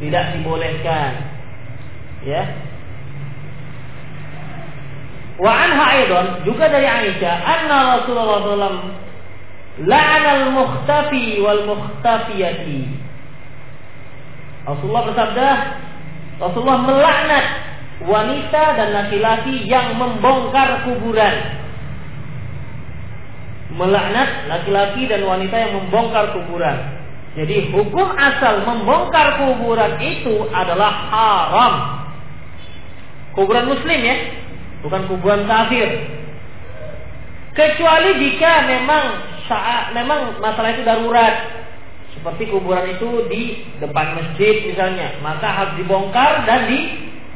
[0.00, 1.10] Tidak dibolehkan.
[2.24, 2.42] Ya.
[5.34, 9.02] Wa anha aidan juga dari Aisyah anna Rasulullah sallallahu
[9.74, 12.86] La'anal mukhtafi wal mukhtafiyati.
[14.62, 15.48] Rasulullah bersabda,
[16.38, 17.46] Rasulullah melaknat
[18.02, 21.34] wanita dan laki-laki yang membongkar kuburan.
[23.74, 26.78] Melaknat laki-laki dan wanita yang membongkar kuburan.
[27.34, 31.74] Jadi hukum asal membongkar kuburan itu adalah haram.
[33.34, 34.16] Kuburan muslim ya,
[34.86, 35.90] bukan kuburan kafir.
[37.54, 41.34] Kecuali jika memang saat memang masalah itu darurat
[42.14, 43.42] seperti kuburan itu di
[43.82, 46.70] depan masjid misalnya maka harus dibongkar dan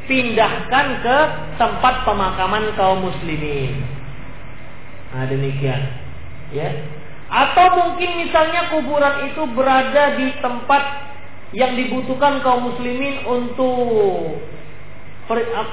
[0.09, 1.17] dipindahkan ke
[1.61, 3.77] tempat pemakaman kaum muslimin.
[5.13, 5.85] Nah demikian.
[6.49, 6.73] Ya.
[7.29, 11.13] Atau mungkin misalnya kuburan itu berada di tempat
[11.53, 14.41] yang dibutuhkan kaum muslimin untuk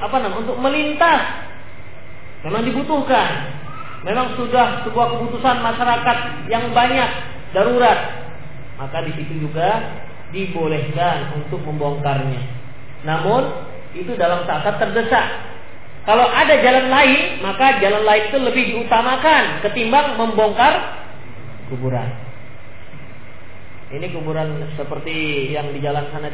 [0.04, 1.48] apa namanya untuk melintas.
[2.44, 3.56] Memang dibutuhkan.
[4.04, 6.18] Memang sudah sebuah keputusan masyarakat
[6.52, 7.10] yang banyak
[7.56, 7.98] darurat,
[8.76, 9.80] maka di situ juga
[10.28, 12.38] dibolehkan untuk membongkarnya.
[13.02, 13.42] Namun
[14.04, 15.26] itu dalam saat terdesak.
[16.06, 21.02] Kalau ada jalan lain, maka jalan lain itu lebih diutamakan ketimbang membongkar
[21.66, 22.06] kuburan.
[23.90, 26.30] Ini kuburan seperti yang di jalan sana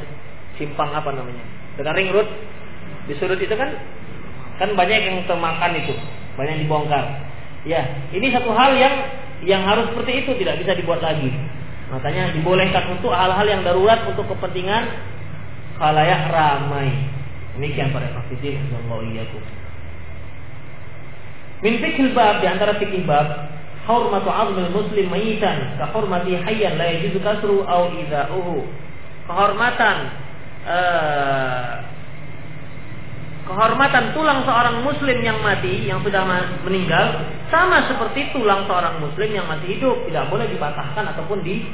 [0.60, 1.44] simpang apa namanya?
[1.76, 2.28] Dengan ring road
[3.08, 3.72] di sudut itu kan
[4.60, 5.96] kan banyak yang termakan itu,
[6.36, 7.04] banyak yang dibongkar.
[7.64, 8.94] Ya, ini satu hal yang
[9.42, 11.32] yang harus seperti itu tidak bisa dibuat lagi.
[11.92, 14.84] Makanya dibolehkan untuk hal-hal yang darurat untuk kepentingan
[15.76, 16.88] khalayak ramai.
[17.52, 19.42] Demikian para fakidin sallallahu iyyakum.
[21.62, 23.28] Min fikhil bab di antara fikih bab
[23.84, 28.66] hurmatu 'azmil muslim mayitan ka hurmati hayyan la yajuzu kasru au idza'uhu.
[29.28, 29.96] Kehormatan
[30.66, 31.72] uh,
[33.46, 36.22] kehormatan tulang seorang muslim yang mati yang sudah
[36.62, 37.20] meninggal
[37.50, 41.66] sama seperti tulang seorang muslim yang masih hidup tidak boleh dipatahkan ataupun di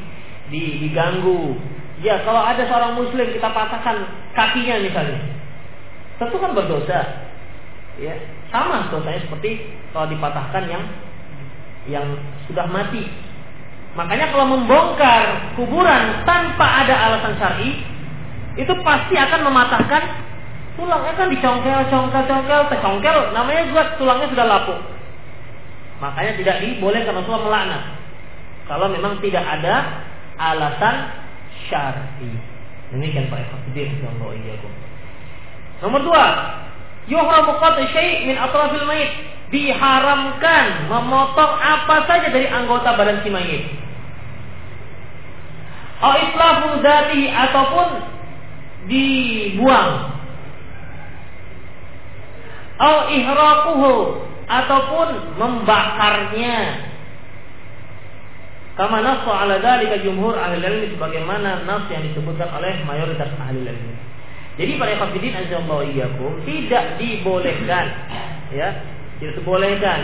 [0.51, 1.55] diganggu
[2.01, 5.38] ya kalau ada seorang muslim kita patahkan kakinya misalnya
[6.19, 7.01] tentu kan berdosa
[7.99, 8.15] ya
[8.51, 10.85] sama dosanya seperti kalau dipatahkan yang
[11.89, 12.07] yang
[12.47, 13.07] sudah mati
[13.97, 17.71] makanya kalau membongkar kuburan tanpa ada alasan syar'i
[18.59, 20.03] itu pasti akan mematahkan
[20.79, 24.79] tulangnya kan dicongkel, congkel, congkel, tercongkel, namanya juga tulangnya sudah lapuk.
[25.99, 27.83] Makanya tidak dibolehkan Rasulullah melaknat.
[28.71, 29.75] Kalau memang tidak ada
[30.39, 30.97] alasan
[31.67, 32.31] syar'i.
[32.95, 33.43] Demikian Pak
[33.75, 34.88] Allah iyyakum.
[35.79, 36.27] Nomor dua,
[37.07, 39.11] yuhramu qat'u syai' min atrafil mayit.
[39.49, 43.65] Diharamkan memotong apa saja dari anggota badan si mayit.
[45.99, 47.89] Au islafu dzatihi ataupun
[48.87, 49.93] dibuang.
[52.79, 53.93] Au ihraquhu
[54.47, 56.89] ataupun membakarnya
[58.79, 64.08] Kama nasu ala dalika jumhur ahli ilmi sebagaimana nas yang disebutkan oleh mayoritas ahli ilmi.
[64.59, 67.87] Jadi para hafidin azallahu iyyakum tidak dibolehkan
[68.51, 68.83] ya,
[69.23, 69.99] tidak dibolehkan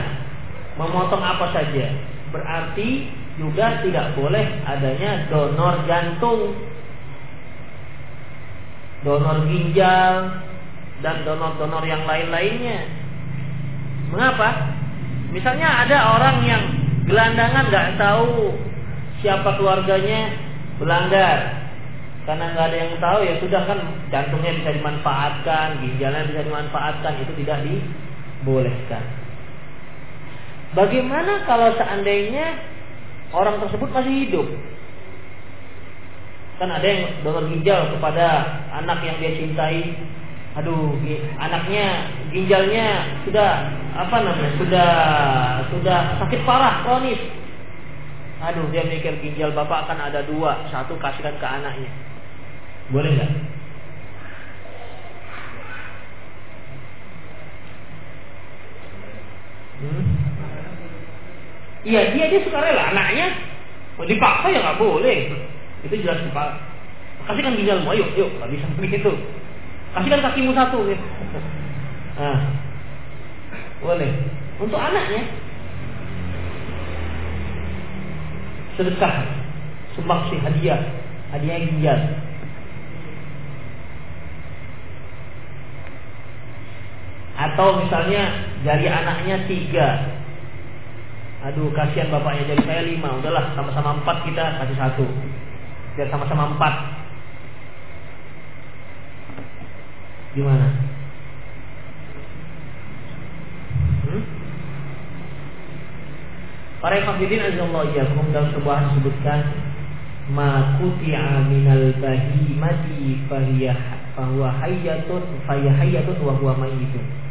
[0.78, 1.90] memotong apa saja.
[2.30, 6.54] Berarti juga tidak boleh adanya donor jantung,
[9.02, 10.38] donor ginjal
[11.02, 12.86] dan donor-donor yang lain-lainnya.
[14.14, 14.78] Mengapa?
[15.34, 16.62] Misalnya ada orang yang
[17.10, 18.54] gelandangan nggak tahu
[19.18, 20.30] siapa keluarganya
[20.78, 21.63] belanggar
[22.24, 27.32] karena nggak ada yang tahu ya sudah kan jantungnya bisa dimanfaatkan ginjalnya bisa dimanfaatkan itu
[27.44, 29.04] tidak dibolehkan.
[30.72, 32.64] Bagaimana kalau seandainya
[33.28, 34.48] orang tersebut masih hidup?
[36.56, 38.26] Kan ada yang donor ginjal kepada
[38.72, 39.92] anak yang dia cintai.
[40.56, 40.96] Aduh
[41.36, 43.68] anaknya ginjalnya sudah
[44.00, 44.90] apa namanya sudah
[45.76, 47.20] sudah sakit parah kronis.
[48.40, 52.03] Aduh dia mikir ginjal bapak akan ada dua satu kasihkan ke anaknya
[52.92, 53.30] boleh nggak?
[59.84, 60.04] Hmm?
[61.84, 62.92] Iya dia dia suka rela.
[62.92, 63.26] Anaknya
[63.96, 65.16] mau dipaksa ya nggak boleh.
[65.84, 66.74] Itu jelas dipaksa
[67.24, 69.12] kasihkan ginjalmu ayo yuk nggak bisa begitu
[69.94, 70.78] Kasihkan kakimu satu.
[70.88, 71.04] Gitu.
[72.14, 72.46] Nah,
[73.82, 74.06] boleh.
[74.62, 75.26] Untuk anaknya
[78.78, 79.26] sedekah,
[79.98, 80.78] sumbangsi hadiah,
[81.34, 81.98] hadiah ginjal.
[87.34, 88.30] Atau misalnya
[88.62, 89.88] jari anaknya tiga,
[91.44, 95.04] Aduh kasihan bapaknya jadi saya lima Udahlah sama-sama empat kita kasih satu
[95.92, 96.74] Biar sama-sama empat
[100.34, 100.66] Gimana?
[104.02, 104.22] Hmm?
[106.82, 109.40] Para hafidin azallahu iyyakum dalam sebuah disebutkan
[110.34, 113.78] ma quti'a minal bahimati fahiya
[114.18, 117.23] fahuwa hayyatun fahiya hayyatun wa huwa mayyitun.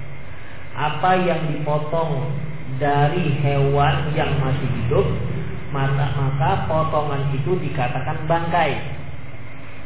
[0.73, 2.33] Apa yang dipotong
[2.81, 5.05] dari hewan yang masih hidup
[5.73, 8.77] maka, maka potongan itu dikatakan bangkai.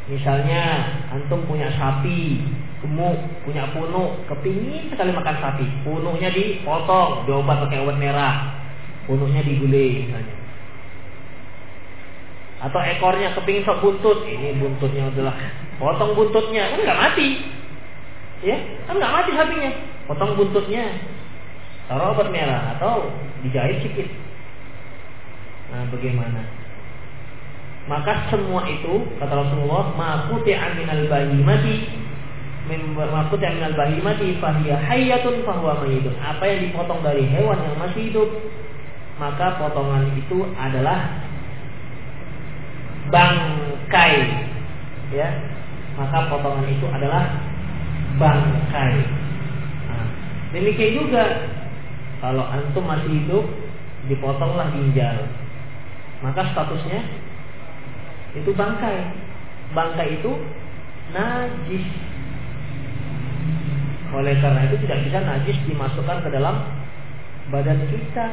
[0.08, 0.64] Misalnya
[1.12, 2.44] antum punya sapi
[2.84, 5.66] gemuk, punya punuk, kepingin sekali makan sapi.
[5.82, 8.56] Punuknya dipotong, diobat pakai obat merah.
[9.08, 10.36] Punuknya digulai misalnya.
[12.58, 15.34] Atau ekornya kepingin sok buntut, ini buntutnya adalah
[15.78, 17.28] potong buntutnya, kan nggak mati.
[18.42, 19.72] Ya, kan nggak mati sapinya.
[20.08, 20.88] Potong buntutnya,
[21.86, 23.12] taruh obat merah atau
[23.44, 24.08] dijahit sedikit.
[25.68, 26.42] Nah, bagaimana?
[27.88, 31.04] Maka semua itu kata Rasulullah, "Maquti aminal
[31.44, 32.08] mati
[32.76, 36.12] makut yang minal bahimati fahiya hayatun fahuwa mayitun.
[36.20, 38.28] Apa yang dipotong dari hewan yang masih hidup,
[39.16, 41.24] maka potongan itu adalah
[43.08, 44.16] bangkai.
[45.16, 45.28] Ya,
[45.96, 47.24] maka potongan itu adalah
[48.20, 49.17] bangkai.
[50.48, 51.24] Demikian juga
[52.24, 53.44] kalau antum masih hidup,
[54.08, 55.28] dipotonglah ginjal,
[56.24, 57.04] maka statusnya
[58.34, 59.12] itu bangkai.
[59.76, 60.32] Bangkai itu
[61.12, 61.84] najis
[64.08, 66.64] oleh karena itu tidak bisa najis dimasukkan ke dalam
[67.52, 68.26] badan kita.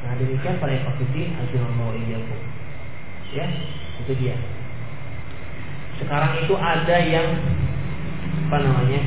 [0.00, 2.40] Nah demikian para fakidin azimallahu iyyakum.
[3.36, 3.46] Ya,
[4.00, 4.34] itu dia.
[6.00, 7.36] Sekarang itu ada yang
[8.48, 9.00] apa namanya?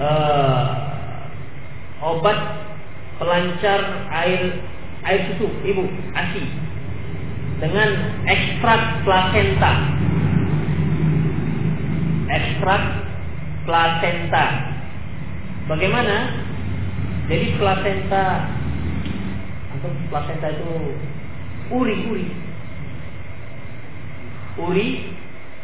[0.00, 0.64] Uh,
[2.00, 2.40] obat
[3.20, 4.64] pelancar air
[5.04, 5.84] air susu ibu
[6.16, 6.44] ASI
[7.60, 7.88] dengan
[8.24, 10.00] ekstrak plasenta
[12.30, 12.82] ekstrak
[13.66, 14.46] plasenta.
[15.66, 16.46] Bagaimana?
[17.30, 18.50] Jadi plasenta
[19.70, 20.70] atau plasenta itu
[21.70, 22.26] uri uri
[24.58, 24.88] uri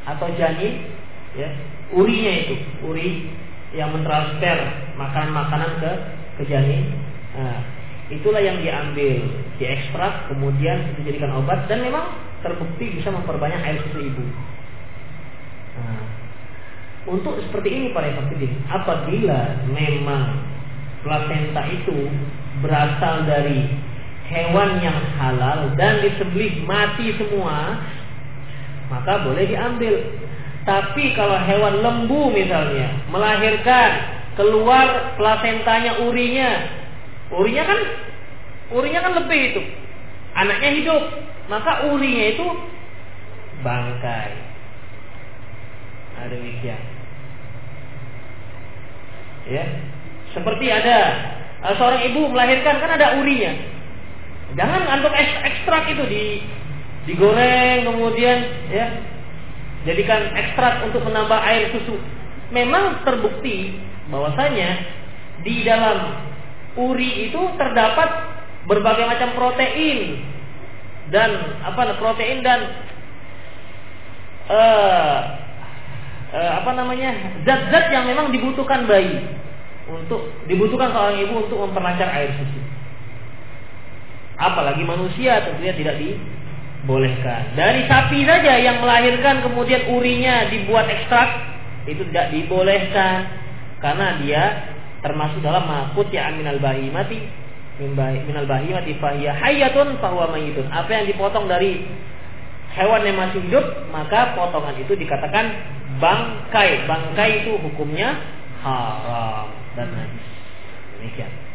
[0.07, 0.87] atau janin
[1.34, 1.51] ya
[1.91, 2.55] urinya itu
[2.87, 3.34] uri
[3.75, 4.59] yang mentransfer
[4.95, 5.93] makanan-makanan ke
[6.39, 6.93] ke janin
[7.35, 7.62] nah,
[8.12, 9.27] itulah yang diambil
[9.59, 12.14] diekstrak kemudian dijadikan obat dan memang
[12.45, 14.25] terbukti bisa memperbanyak air susu ibu
[15.81, 16.17] nah,
[17.07, 20.43] untuk seperti ini para hafidin, apabila memang
[21.07, 22.11] plasenta itu
[22.59, 23.62] berasal dari
[24.27, 27.79] hewan yang halal dan disembelih mati semua,
[28.91, 29.95] maka boleh diambil.
[30.67, 33.91] Tapi kalau hewan lembu misalnya melahirkan
[34.35, 36.51] keluar plasentanya urinya,
[37.31, 37.81] urinya kan
[38.75, 39.62] urinya kan lebih itu,
[40.35, 41.03] anaknya hidup,
[41.47, 42.47] maka urinya itu
[43.62, 44.31] bangkai.
[46.19, 46.83] Nah, demikian.
[49.47, 49.64] Ya,
[50.35, 50.99] seperti ada
[51.62, 53.55] uh, seorang ibu melahirkan kan ada urinya.
[54.59, 56.25] Jangan untuk ekstrak itu di
[57.07, 59.14] digoreng kemudian ya
[59.87, 61.97] jadikan ekstrak untuk menambah air susu.
[62.51, 63.78] Memang terbukti
[64.11, 64.70] bahwasanya
[65.43, 66.20] di dalam
[66.76, 68.11] uri itu terdapat
[68.66, 70.20] berbagai macam protein
[71.14, 72.61] dan apa protein dan
[74.51, 75.18] uh,
[76.34, 77.14] uh, apa namanya
[77.47, 79.22] zat-zat yang memang dibutuhkan bayi
[79.87, 82.61] untuk dibutuhkan seorang ibu untuk memperlancar air susu.
[84.37, 86.18] Apalagi manusia tentunya tidak di
[86.87, 87.59] bolehkan.
[87.59, 91.28] Dari sapi saja yang melahirkan kemudian urinya dibuat ekstrak
[91.91, 93.26] itu tidak dibolehkan
[93.82, 94.43] karena dia
[95.03, 100.64] termasuk dalam makut ya aminal bahimati minal bahimati fahiya hayatun fahuwa mayitun.
[100.72, 101.84] Apa yang dipotong dari
[102.72, 105.53] hewan yang masih hidup maka potongan itu dikatakan
[106.01, 106.89] bangkai.
[106.89, 108.16] Bangkai itu hukumnya
[108.64, 110.26] haram dan najis.
[110.97, 111.45] Demikian.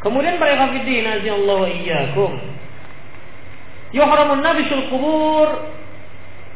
[0.00, 2.32] Kemudian para hafidin azallahu iyyakum.
[3.92, 5.48] Yuhramun nabisul kubur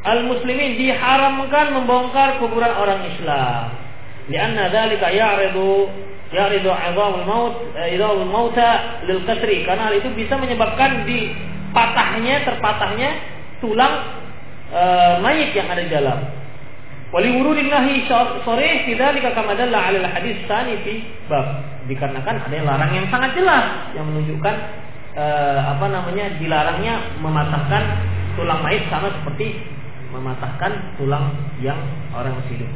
[0.04, 3.74] al-muslimin diharamkan membongkar kuburan orang Islam.
[4.32, 5.92] Lianna dzalika ya'ridu
[6.32, 11.28] ya'ridu 'idhamul maut eh, idhamul mauta lil kasri karena hal itu bisa menyebabkan di
[11.74, 13.10] patahnya terpatahnya
[13.58, 13.94] tulang
[14.70, 14.82] e,
[15.20, 16.18] mayit yang ada di dalam.
[17.14, 20.98] Wurudin nahi sore tidak dalla 'ala hadis tani fi
[21.30, 21.62] bab.
[21.86, 24.54] Dikarenakan ada larang yang sangat jelas yang menunjukkan
[25.14, 27.82] eh, apa namanya dilarangnya mematahkan
[28.34, 29.62] tulang mayit sama seperti
[30.10, 31.78] mematahkan tulang yang
[32.10, 32.70] orang masih hidup.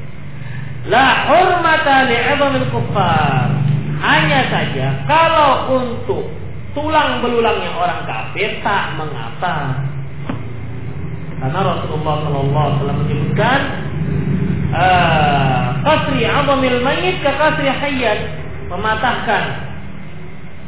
[0.87, 3.51] La hurmata li'idhamil kuffar.
[3.99, 6.31] Hanya saja kalau untuk
[6.79, 9.83] tulang belulangnya orang kafir tak mengapa.
[11.43, 13.88] Karena Rasulullah SAW menyebutkan
[14.69, 18.21] Ah, kasri azamil mayit ke kasri hayat
[18.69, 19.45] mematahkan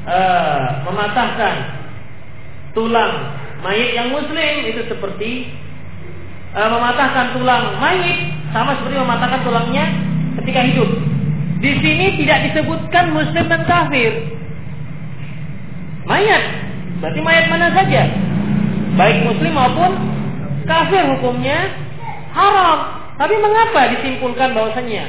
[0.09, 1.55] uh, mematahkan
[2.73, 5.53] tulang mayit yang muslim itu seperti
[6.57, 9.85] uh, mematahkan tulang mayit sama seperti mematahkan tulangnya
[10.41, 10.91] ketika hidup.
[11.61, 14.33] Di sini tidak disebutkan muslim dan kafir.
[16.09, 16.43] Mayat,
[17.05, 18.09] berarti mayat mana saja,
[18.97, 19.93] baik muslim maupun
[20.65, 21.69] kafir hukumnya
[22.33, 23.00] haram.
[23.21, 25.05] Tapi mengapa disimpulkan bahwasanya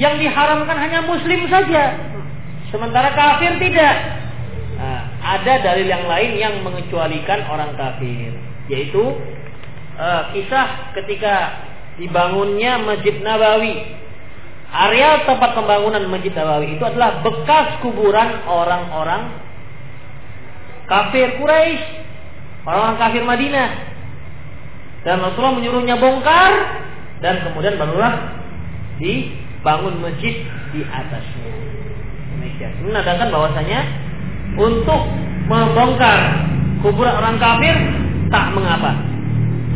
[0.00, 1.92] yang diharamkan hanya muslim saja,
[2.72, 3.96] sementara kafir tidak?
[4.80, 8.32] Nah, ada dalil yang lain yang mengecualikan orang kafir,
[8.72, 9.12] yaitu
[10.00, 11.68] uh, kisah ketika
[12.00, 14.00] dibangunnya Masjid Nabawi.
[14.68, 19.36] Area tempat pembangunan Masjid Nabawi itu adalah bekas kuburan orang-orang
[20.88, 21.84] kafir Quraisy,
[22.64, 23.70] orang-orang kafir Madinah.
[25.04, 26.52] Dan Rasulullah menyuruhnya bongkar
[27.18, 28.38] dan kemudian barulah
[28.98, 31.50] dibangun masjid di atasnya.
[32.36, 32.72] Demikian.
[32.86, 33.80] Menandakan bahwasanya
[34.58, 35.00] untuk
[35.50, 36.18] membongkar
[36.82, 37.74] kuburan orang kafir
[38.30, 38.94] tak mengapa.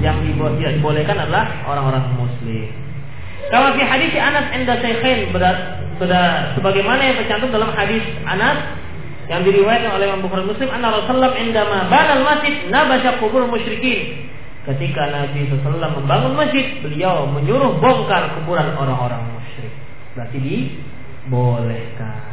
[0.03, 2.67] Yang dibolehkan adalah orang-orang muslim.
[3.51, 6.25] Kalau di hadis Anas enda Syekhain sudah
[6.59, 8.83] sebagaimana yang tercantum dalam hadis Anas
[9.31, 14.32] yang diriwayatkan oleh Imam Bukhari Muslim anna Rasulullah indama banal masjid nabasha kubur musyrikin
[14.63, 19.75] Ketika Nabi SAW membangun masjid, beliau menyuruh bongkar kuburan orang-orang musyrik.
[20.15, 22.31] Berarti dibolehkan.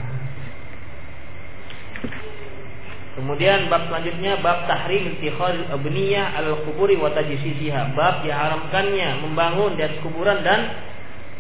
[3.17, 7.97] Kemudian bab selanjutnya bab tahrim ittikhadul abniyah al kuburi wa tajsisiha.
[7.97, 10.69] Bab diharamkannya membangun di atas kuburan dan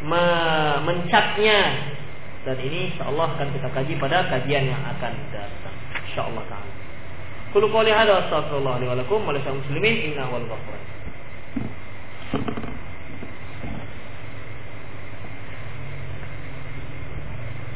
[0.03, 0.25] me
[0.89, 1.93] mencatnya.
[2.49, 5.75] Dan ini insyaallah akan kita kaji pada kajian yang akan datang.
[6.09, 6.78] Insyaallah taala.
[7.49, 10.77] Qul qouli hadza wa astaghfirullah li wa lakum wa lisal muslimin innahu wal ghafur.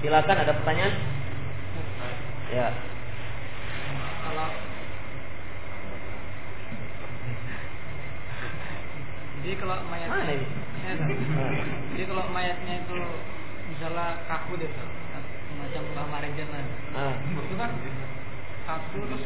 [0.06, 0.94] Silakan ada pertanyaan?
[2.54, 2.70] Ya.
[9.44, 10.48] Jadi kalau mayat Mana ini?
[11.98, 12.96] Jadi kalau mayatnya itu
[13.74, 14.72] misalnya kaku deh,
[15.60, 16.64] macam Mbah Marejan lah.
[16.96, 17.14] Ah.
[17.20, 17.72] Itu kan
[18.70, 19.24] kaku terus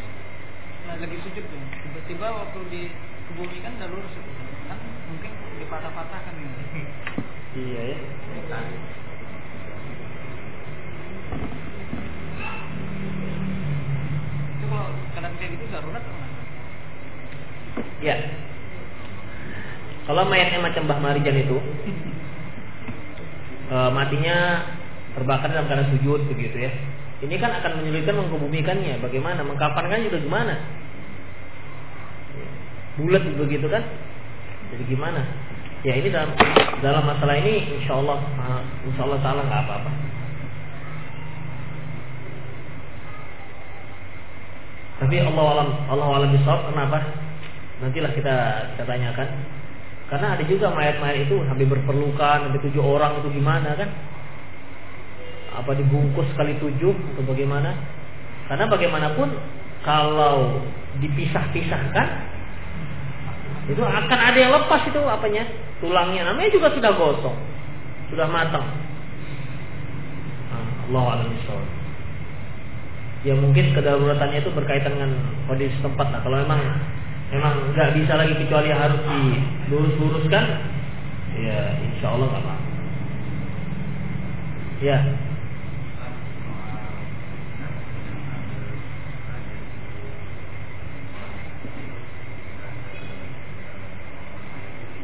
[0.88, 4.32] nah lagi sujud tuh tiba-tiba waktu dikebumikan udah lurus itu.
[4.72, 4.80] Kan
[5.12, 6.60] mungkin dipatah-patahkan gitu
[7.60, 7.98] iya ya.
[14.56, 16.16] Itu kalau kadang kayak gitu darurat atau
[17.98, 18.16] Ya.
[20.08, 21.58] Kalau mayatnya macam Mbah Marijan itu
[23.74, 24.64] e, matinya
[25.18, 26.72] terbakar dalam keadaan sujud begitu ya.
[27.18, 29.02] Ini kan akan menyulitkan mengkebumikannya.
[29.02, 29.42] Bagaimana?
[29.42, 30.54] Mengkafankan juga gimana?
[32.98, 33.82] Bulat begitu kan?
[34.74, 35.22] Jadi gimana?
[35.86, 36.34] Ya ini dalam
[36.82, 38.18] dalam masalah ini insya Allah
[38.86, 39.92] insya Allah salah nggak apa-apa.
[44.98, 46.30] Tapi Allah alam Allah alam
[46.74, 46.98] kenapa?
[47.86, 48.36] Nantilah kita
[48.74, 49.30] kita tanyakan.
[50.08, 53.90] Karena ada juga mayat-mayat itu sampai berperlukan, sampai tujuh orang itu gimana kan?
[55.58, 57.74] Apa dibungkus kali tujuh atau bagaimana?
[58.48, 59.30] Karena bagaimanapun
[59.82, 60.62] kalau
[61.02, 62.08] dipisah-pisahkan
[63.68, 65.44] itu akan ada yang lepas itu apanya?
[65.84, 66.30] Tulangnya.
[66.32, 67.38] Namanya juga sudah gosong.
[68.14, 68.64] Sudah matang.
[70.88, 71.36] Allah alam
[73.28, 75.12] ya mungkin kedaruratannya itu berkaitan dengan
[75.52, 76.24] kondisi tempat lah.
[76.24, 76.62] Kalau memang
[77.28, 80.44] memang nggak bisa lagi kecuali harus dilurus-luruskan
[81.36, 82.54] ya insya Allah apa
[84.80, 84.98] ya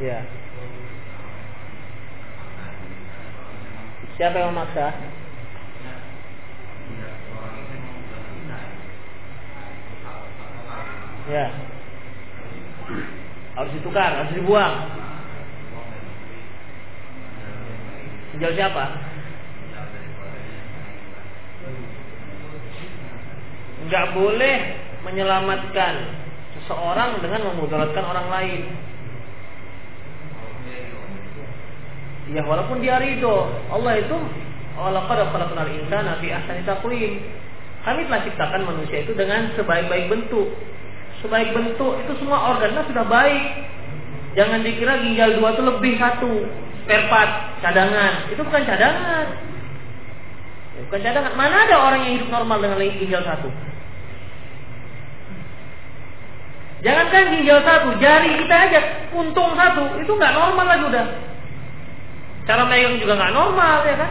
[0.02, 0.18] ya
[4.18, 4.94] siapa yang memaksa
[11.30, 11.46] ya
[13.54, 14.74] harus ditukar, harus dibuang.
[18.34, 18.84] Ginjal siapa?
[23.86, 24.56] Enggak boleh
[25.06, 25.94] menyelamatkan
[26.58, 28.60] seseorang dengan memudaratkan orang lain.
[32.32, 34.16] Ya walaupun dia ridho, Allah itu
[34.80, 37.20] khalaqnal insana fi ahsani taqwim.
[37.84, 40.48] Kami telah ciptakan manusia itu dengan sebaik-baik bentuk
[41.24, 43.44] sebaik bentuk itu semua organnya sudah baik.
[44.36, 46.30] Jangan dikira ginjal dua itu lebih satu
[46.84, 47.30] spare part
[47.64, 48.28] cadangan.
[48.28, 49.26] Itu bukan cadangan.
[50.76, 51.32] Ya, bukan cadangan.
[51.32, 53.48] Mana ada orang yang hidup normal dengan ginjal satu?
[56.84, 58.80] Jangankan ginjal satu, jari kita aja
[59.16, 61.06] untung satu, itu nggak normal lagi udah.
[62.44, 64.10] Cara megang juga nggak normal ya kan?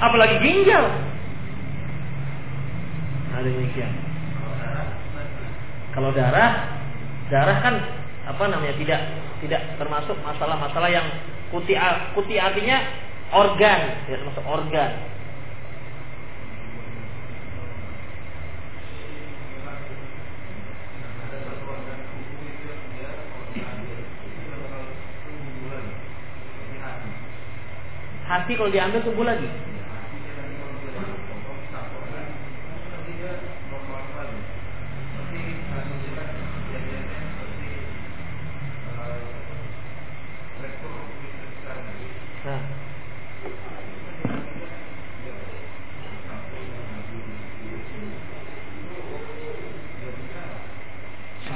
[0.00, 0.84] Apalagi ginjal.
[3.36, 3.92] Ada demikian.
[5.90, 6.52] Kalau darah,
[7.32, 7.74] darah kan
[8.30, 9.00] apa namanya tidak
[9.42, 11.06] tidak termasuk masalah-masalah yang
[11.50, 11.74] kuti
[12.14, 12.78] kuti artinya
[13.32, 14.90] organ, tidak termasuk organ.
[28.30, 29.50] Hati kalau diambil tumbuh lagi.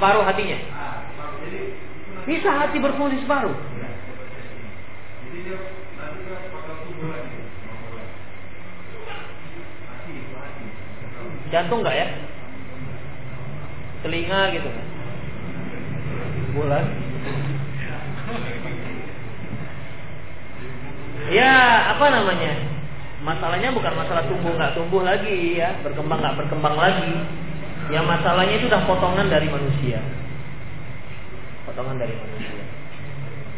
[0.05, 0.57] separuh hatinya.
[2.29, 3.74] Bisa hati berfungsi separuh.
[11.55, 12.07] Jantung enggak ya?
[14.03, 14.67] Telinga gitu.
[16.51, 16.83] Bulan.
[21.31, 21.55] Ya,
[21.95, 22.53] apa namanya?
[23.23, 27.23] Masalahnya bukan masalah tumbuh nggak tumbuh lagi ya, berkembang nggak berkembang lagi
[27.87, 30.03] yang masalahnya itu sudah potongan dari manusia.
[31.63, 32.67] Potongan dari manusia.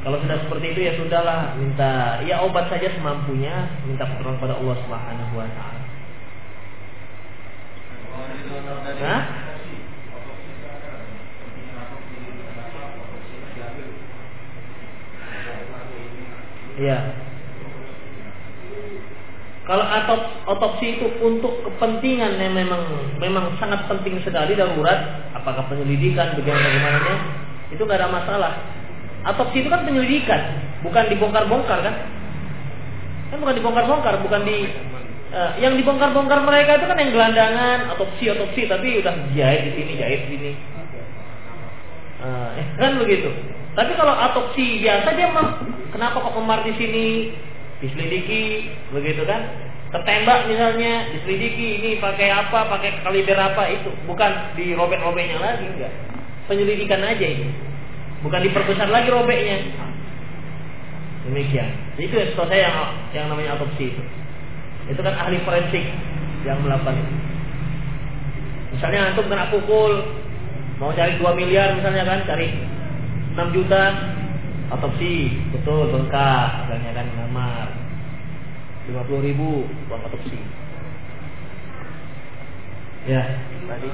[0.06, 4.76] Kalau sudah seperti itu ya sudahlah, minta ya obat saja semampunya, minta pertolongan pada Allah
[4.86, 5.77] Subhanahu wa taala.
[8.98, 9.22] Nah?
[16.78, 17.00] Ya.
[19.68, 19.84] Kalau
[20.48, 22.88] otopsi itu untuk kepentingan yang memang
[23.20, 27.16] memang sangat penting sekali darurat, apakah penyelidikan bagaimana bagaimananya,
[27.76, 28.54] itu gak ada masalah.
[29.28, 30.40] Otopsi itu kan penyelidikan,
[30.88, 31.96] bukan dibongkar-bongkar kan?
[33.28, 34.72] Kan bukan dibongkar-bongkar, bukan di
[35.32, 39.92] uh, yang dibongkar-bongkar mereka itu kan yang gelandangan, otopsi otopsi tapi udah jahit di sini,
[40.00, 40.52] jahit di sini.
[42.18, 42.50] Uh,
[42.80, 43.30] kan begitu.
[43.78, 45.62] Tapi kalau otopsi biasa dia mah
[45.94, 47.06] kenapa kok memar di sini,
[47.84, 49.70] diselidiki begitu kan?
[49.88, 53.90] Ketembak misalnya diselidiki ini pakai apa pakai kaliber apa itu.
[54.04, 55.94] Bukan di robek-robeknya lagi enggak.
[56.50, 57.48] Penyelidikan aja ini.
[58.26, 59.64] Bukan diperbesar lagi robeknya.
[61.30, 61.70] Demikian.
[62.02, 62.78] Itu saya yang
[63.16, 64.04] yang namanya autopsi itu
[64.88, 65.84] itu kan ahli forensik
[66.48, 67.14] yang melakukan itu.
[68.78, 70.04] Misalnya antum kena pukul
[70.78, 72.54] mau cari 2 miliar misalnya kan cari
[73.34, 73.84] 6 juta
[74.70, 77.48] otopsi betul bengkak misalnya kan nama
[78.92, 80.40] 50 ribu uang otopsi.
[83.08, 83.24] Ya.
[83.68, 83.88] Tadi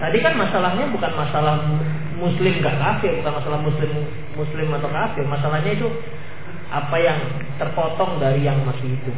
[0.00, 1.60] Tadi kan masalahnya bukan masalah
[2.16, 3.90] muslim gak kafir, bukan masalah muslim
[4.32, 5.24] muslim atau kafir.
[5.28, 5.88] Masalahnya itu
[6.70, 7.20] apa yang
[7.58, 9.16] terpotong dari yang masih hidup.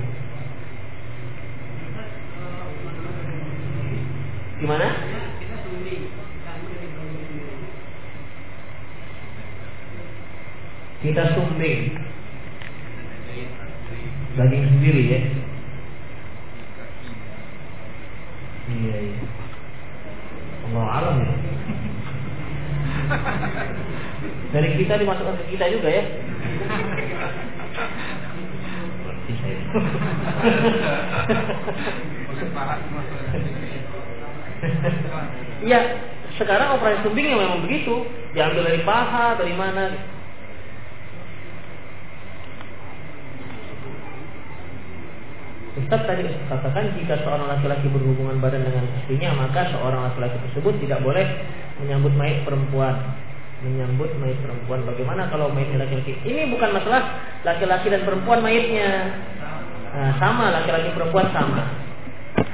[4.58, 4.88] Gimana?
[11.02, 11.98] Kita sumbing
[14.38, 15.20] daging sendiri ya.
[18.72, 19.41] Iya iya.
[20.72, 21.32] Allah alam ya.
[24.56, 26.04] Dari kita dimasukkan ke kita juga ya.
[35.60, 35.80] Iya,
[36.40, 40.11] sekarang operasi sumbing yang memang begitu, diambil dari paha, dari mana.
[45.72, 51.00] Ustaz tadi katakan jika seorang laki-laki berhubungan badan dengan istrinya maka seorang laki-laki tersebut tidak
[51.00, 51.24] boleh
[51.80, 52.92] menyambut mayat perempuan.
[53.64, 54.84] Menyambut mayat perempuan.
[54.84, 56.12] Bagaimana kalau mayatnya laki-laki?
[56.28, 59.16] Ini bukan masalah laki-laki dan perempuan mayatnya
[59.96, 61.64] nah, sama laki-laki perempuan sama.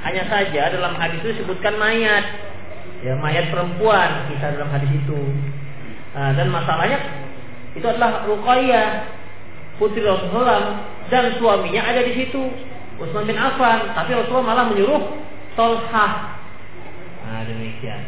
[0.07, 2.23] Hanya saja dalam hadis itu disebutkan mayat.
[3.03, 5.19] Ya mayat perempuan kita dalam hadis itu.
[6.15, 7.03] Nah, dan masalahnya
[7.75, 8.87] itu adalah Ruqayyah
[9.75, 12.47] putri Rasulullah dan suaminya ada di situ
[12.99, 15.01] Utsman bin Affan, tapi Rasulullah malah menyuruh
[15.55, 16.11] Tolhah.
[17.25, 18.03] Nah demikian.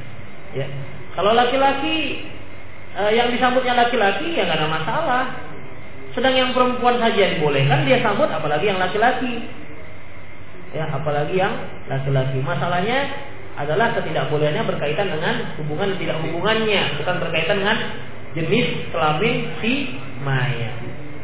[0.51, 0.67] Ya.
[1.15, 2.27] Kalau laki-laki
[2.95, 5.23] eh, yang disambutnya laki-laki ya nggak ada masalah.
[6.11, 9.47] Sedang yang perempuan saja dibolehkan dia sambut, apalagi yang laki-laki.
[10.75, 11.55] Ya, apalagi yang
[11.87, 12.43] laki-laki.
[12.43, 13.07] Masalahnya
[13.55, 17.77] adalah ketidakbolehannya berkaitan dengan hubungan dan tidak hubungannya, bukan berkaitan dengan
[18.35, 19.71] jenis kelamin si
[20.23, 20.75] mayat.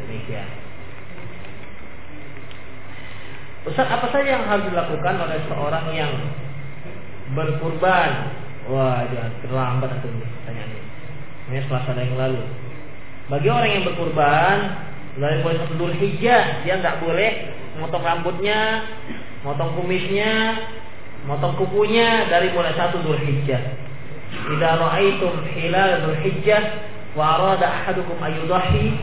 [0.04, 0.57] Demikian.
[3.68, 6.12] Ustaz apa saja yang harus dilakukan oleh seorang yang
[7.36, 8.32] berkurban?
[8.72, 10.88] Wah, jangan terlambat atau pertanyaan ini.
[11.48, 12.40] Ini selasa yang lalu.
[13.28, 14.56] Bagi orang yang berkurban,
[15.18, 17.30] dari mulai satu Hijjah, dia nggak boleh
[17.76, 18.86] motong rambutnya,
[19.42, 20.64] motong kumisnya,
[21.26, 23.62] motong kukunya dari mulai satu Hijjah.
[24.28, 26.62] Idza ra'aitum hilal Hijjah
[27.16, 28.96] wa arada ahadukum ayudahi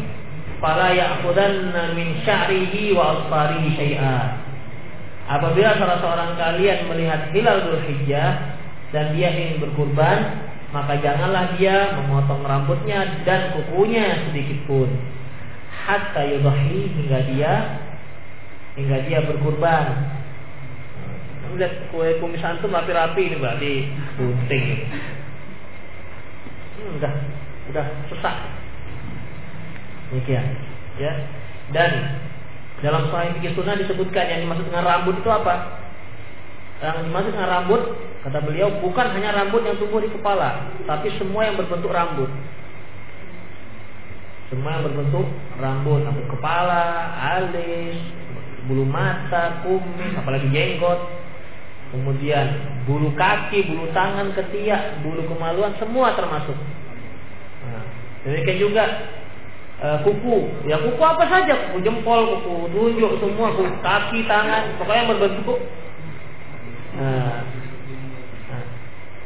[0.61, 4.44] fala ya'khudanna min sya'rihi wa asfarihi syai'an.
[5.25, 8.29] Apabila salah seorang kalian melihat hilal Dzulhijjah
[8.93, 14.89] dan dia ingin berkurban, maka janganlah dia memotong rambutnya dan kukunya sedikit pun.
[15.85, 17.53] Hatta yudahi hingga dia
[18.77, 20.13] hingga dia berkurban.
[21.55, 23.73] Lihat kue kumis antum rapi-rapi ini berarti
[24.19, 24.65] bunting.
[26.75, 27.13] Hmm, udah
[27.71, 28.35] udah sesak.
[30.11, 30.45] Demikian,
[30.99, 31.13] ya.
[31.71, 31.91] Dan
[32.83, 35.79] dalam Sahih Fikih Sunnah disebutkan yang dimaksud dengan rambut itu apa?
[36.83, 37.81] Yang dimaksud dengan rambut,
[38.27, 42.27] kata beliau, bukan hanya rambut yang tumbuh di kepala, tapi semua yang berbentuk rambut.
[44.51, 47.95] Semua yang berbentuk rambut, rambut kepala, alis,
[48.67, 50.99] bulu mata, kumis, apalagi jenggot,
[51.95, 56.57] kemudian bulu kaki, bulu tangan, ketiak, bulu kemaluan, semua termasuk.
[57.65, 57.85] Nah,
[58.27, 58.83] demikian juga
[59.81, 60.37] uh, kuku.
[60.69, 65.59] Ya kuku apa saja, kuku jempol, kuku tunjuk semua, kuku kaki, tangan, pokoknya yang berbentuk.
[66.95, 67.43] Nah,
[68.47, 68.63] nah.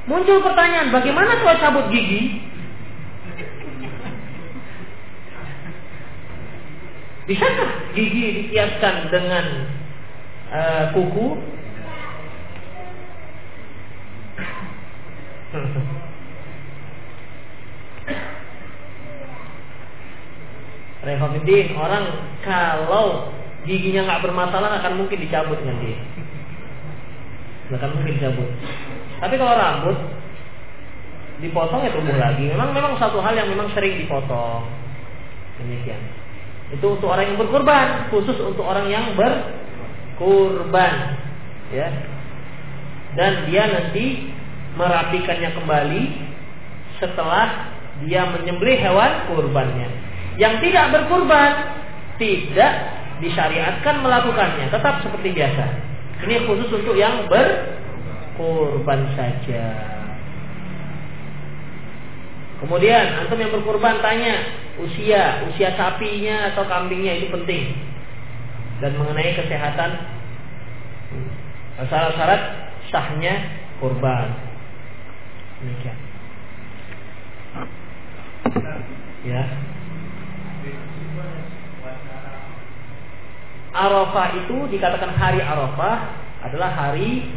[0.09, 2.49] Muncul pertanyaan, bagaimana kalau cabut gigi?
[7.29, 9.45] Bisakah gigi dikiaskan dengan
[10.49, 11.37] uh, kuku?
[20.99, 22.03] Rehofidin orang
[22.43, 23.31] kalau
[23.63, 25.99] giginya nggak bermasalah akan mungkin dicabut dengan dia.
[27.71, 28.49] Akan mungkin dicabut.
[29.19, 29.97] Tapi kalau rambut
[31.39, 32.51] dipotong ya tumbuh lagi.
[32.51, 34.67] Memang memang satu hal yang memang sering dipotong.
[35.63, 35.99] Demikian.
[36.69, 40.93] Itu untuk orang yang berkurban, khusus untuk orang yang berkurban,
[41.73, 41.89] ya.
[43.17, 44.29] Dan dia nanti
[44.77, 46.03] merapikannya kembali
[47.01, 47.73] setelah
[48.05, 50.08] dia menyembelih hewan kurbannya.
[50.39, 51.51] Yang tidak berkurban
[52.15, 52.73] tidak
[53.19, 55.65] disyariatkan melakukannya, tetap seperti biasa.
[56.23, 59.63] Ini khusus untuk yang berkurban saja.
[62.59, 64.35] Kemudian antum yang berkurban tanya
[64.79, 67.75] usia, usia sapinya atau kambingnya itu penting.
[68.79, 69.91] Dan mengenai kesehatan
[71.87, 72.41] syarat-syarat
[72.91, 73.43] sahnya
[73.79, 74.27] kurban.
[75.59, 75.97] Demikian.
[79.27, 79.43] Ya.
[83.69, 85.97] Arafah itu dikatakan hari Arafah
[86.41, 87.29] adalah hari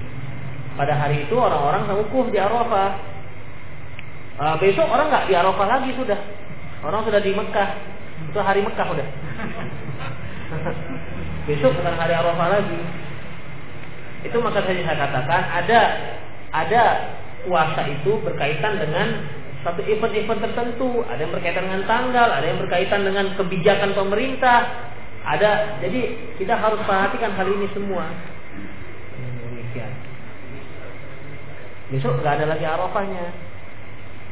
[0.72, 2.90] pada hari itu orang-orang wukuf di Arafah.
[4.40, 6.20] Uh, besok orang nggak di Arafah lagi sudah.
[6.82, 7.70] Orang sudah di Mekah.
[8.32, 9.08] Itu hari Mekah udah.
[11.48, 12.80] besok bukan hari Arafah lagi.
[14.24, 15.80] Itu maka saya katakan ada
[16.52, 16.82] ada
[17.44, 19.08] puasa itu berkaitan dengan
[19.62, 24.90] satu event-event tertentu, ada yang berkaitan dengan tanggal, ada yang berkaitan dengan kebijakan pemerintah,
[25.22, 25.78] ada.
[25.78, 28.10] Jadi kita harus perhatikan hal ini semua.
[29.50, 29.92] Demikian.
[31.94, 33.26] Besok nggak ada lagi arafahnya.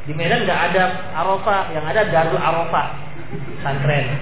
[0.08, 2.86] Di Medan nggak ada arafah, yang ada Darul Arafah,
[3.60, 4.16] santren.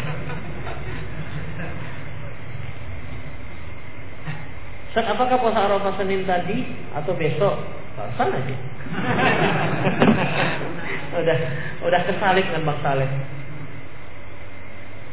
[4.90, 6.66] Set, apakah puasa Arafah Senin tadi
[6.96, 7.62] atau besok?
[7.94, 8.56] Alasan aja.
[11.22, 11.38] udah
[11.86, 13.06] udah kesalik dengan Bang Saleh.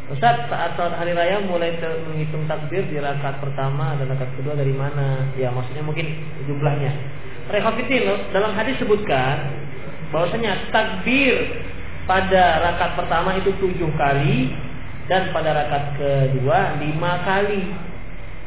[0.06, 4.70] Ustaz, saat saat hari raya mulai menghitung takbir di rakaat pertama dan rakaat kedua dari
[4.70, 5.34] mana?
[5.34, 6.06] Ya, maksudnya mungkin
[6.46, 6.94] jumlahnya.
[7.50, 9.50] Rekhafitin dalam hadis sebutkan
[10.14, 11.34] bahwasanya takbir
[12.06, 14.54] pada rakaat pertama itu tujuh kali
[15.10, 17.66] dan pada rakaat kedua lima kali.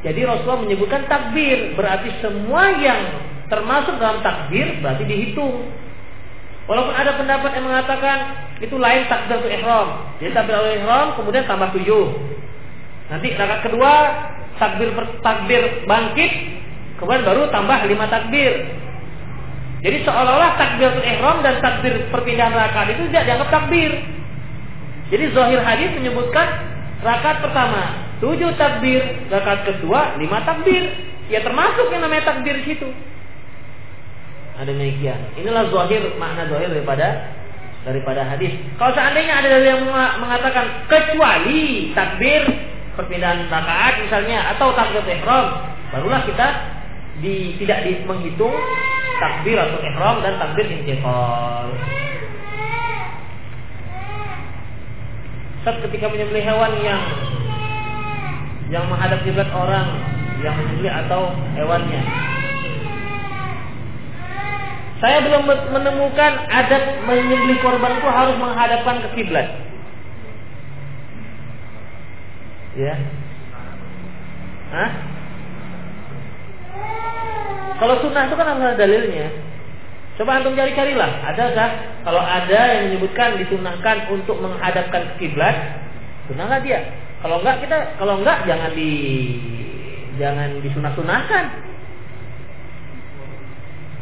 [0.06, 3.02] Jadi Rasulullah menyebutkan takbir berarti semua yang
[3.50, 5.74] termasuk dalam takbir berarti dihitung.
[6.68, 8.18] Walaupun ada pendapat yang mengatakan
[8.60, 9.88] itu lain takbiratul ihram.
[10.20, 12.12] Jadi takbiratul ihram kemudian tambah tujuh.
[13.08, 13.92] Nanti rakaat kedua
[14.60, 14.92] takbir
[15.24, 16.32] takbir bangkit
[17.00, 18.68] kemudian baru tambah lima takbir.
[19.80, 23.92] Jadi seolah-olah takbiratul ihram dan takbir perpindahan rakaat itu tidak dianggap takbir.
[25.08, 26.68] Jadi zahir hadis menyebutkan
[27.00, 29.00] rakaat pertama tujuh takbir,
[29.32, 30.84] rakaat kedua lima takbir.
[31.32, 32.92] Ya termasuk yang namanya takbir di situ.
[34.58, 35.38] Ada demikian.
[35.38, 37.30] Inilah zahir makna zahir daripada
[37.86, 38.58] daripada hadis.
[38.74, 39.86] Kalau seandainya ada yang
[40.18, 42.42] mengatakan kecuali takbir
[42.98, 45.46] perpindahan rakaat misalnya atau takbir ihram,
[45.94, 46.46] barulah kita
[47.22, 48.54] di, tidak di, menghitung
[49.22, 51.70] takbir atau ihram dan takbir intiqal.
[55.62, 57.02] Saat ketika menyembelih hewan yang
[58.68, 59.86] yang menghadap kiblat orang
[60.42, 62.02] yang menyembelih atau hewannya
[64.98, 69.46] saya belum menemukan adat menyembelih korban itu harus menghadapkan ke kiblat.
[72.74, 72.94] Ya.
[74.74, 74.90] Hah?
[77.78, 79.30] Kalau sunnah itu kan harus ada dalilnya.
[80.18, 81.70] Coba antum cari-carilah, adakah
[82.02, 85.78] kalau ada yang menyebutkan disunahkan untuk menghadapkan ke kiblat,
[86.26, 86.82] sunnahlah dia.
[87.22, 88.90] Kalau enggak kita, kalau enggak jangan di
[90.18, 91.67] jangan disunah-sunahkan.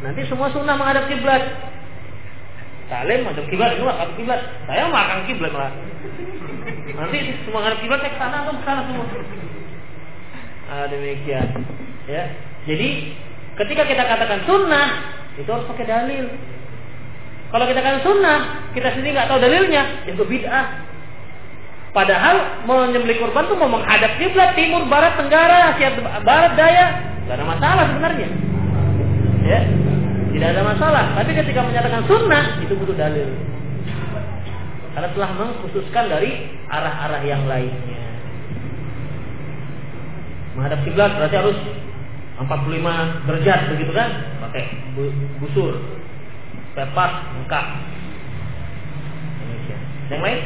[0.05, 1.43] Nanti semua sunnah menghadap kiblat.
[2.87, 4.41] Salim menghadap kiblat, itu menghadap kiblat.
[4.69, 5.71] Saya makan kiblat lah.
[6.97, 9.07] Nanti semua menghadap kiblat saya ke sana atau ke sana semua.
[10.67, 11.49] Ah, demikian.
[12.11, 12.23] Ya.
[12.67, 13.15] Jadi
[13.57, 14.89] ketika kita katakan sunnah
[15.39, 16.27] itu harus pakai dalil.
[17.47, 18.39] Kalau kita katakan sunnah,
[18.75, 20.67] kita sendiri nggak tahu dalilnya, itu bid'ah.
[21.95, 26.87] Padahal mau nyembelih kurban tuh mau menghadap kiblat timur, barat, tenggara, asia barat, daya,
[27.25, 28.29] nggak ada masalah sebenarnya.
[29.47, 29.61] Ya,
[30.37, 31.05] tidak ada masalah.
[31.17, 33.25] Tapi ketika menyatakan sunnah itu butuh dalil.
[34.93, 38.05] Karena telah mengkhususkan dari arah-arah yang lainnya.
[40.53, 41.57] Menghadap kiblat berarti harus
[42.37, 44.11] 45 derajat begitu kan?
[44.45, 44.65] Pakai
[45.41, 45.81] busur,
[46.77, 47.67] pepas, lengkap.
[50.13, 50.41] Yang lain?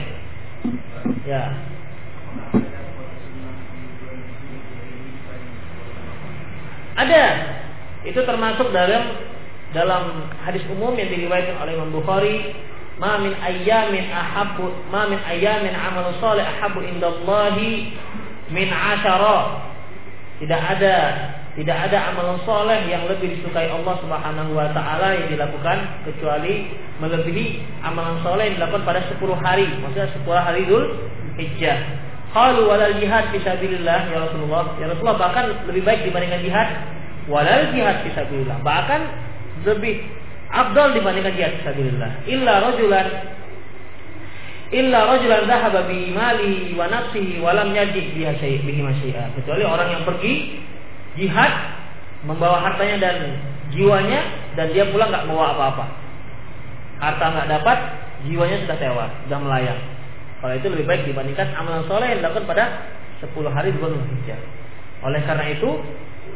[1.26, 1.42] Ya.
[6.94, 7.24] Ada.
[8.06, 9.30] Itu termasuk dalam
[9.70, 12.54] dalam hadis umum yang diriwayatkan oleh Imam Bukhari
[12.98, 17.96] ma min ayyamin ahabbu ma min ayyamin amal salih ahabbu indallahi
[18.50, 19.70] min asyara
[20.40, 20.96] tidak ada
[21.58, 26.70] tidak ada amalan soleh yang lebih disukai Allah Subhanahu wa taala yang dilakukan kecuali
[27.02, 30.84] melebihi amalan soleh yang dilakukan pada 10 hari, maksudnya 10 hari Dzul
[31.36, 31.78] Hijjah.
[32.30, 34.78] Qalu walal jihad fi sabilillah ya Rasulullah.
[34.78, 36.68] Ya Rasulullah bahkan lebih baik dibandingkan jihad
[37.26, 38.62] walal jihad fi sabilillah.
[38.62, 39.00] Bahkan
[39.64, 40.04] lebih
[40.50, 42.26] afdal dibandingkan jihad fisabilillah.
[42.26, 43.06] Illa rajulan
[44.70, 49.34] illa rajulan dhahaba bi mali wa nafsihi wa lam yajid biha syai' bihi masyai'a.
[49.34, 50.62] Kecuali orang yang pergi
[51.18, 51.52] jihad
[52.22, 53.16] membawa hartanya dan
[53.74, 54.20] jiwanya
[54.54, 55.86] dan dia pulang nggak bawa apa-apa.
[57.00, 57.78] Harta nggak dapat,
[58.28, 59.80] jiwanya sudah tewas, sudah melayang.
[60.40, 62.64] Kalau itu lebih baik dibandingkan amalan soleh yang dilakukan pada
[63.20, 64.04] 10 hari bulan.
[65.00, 65.80] Oleh karena itu,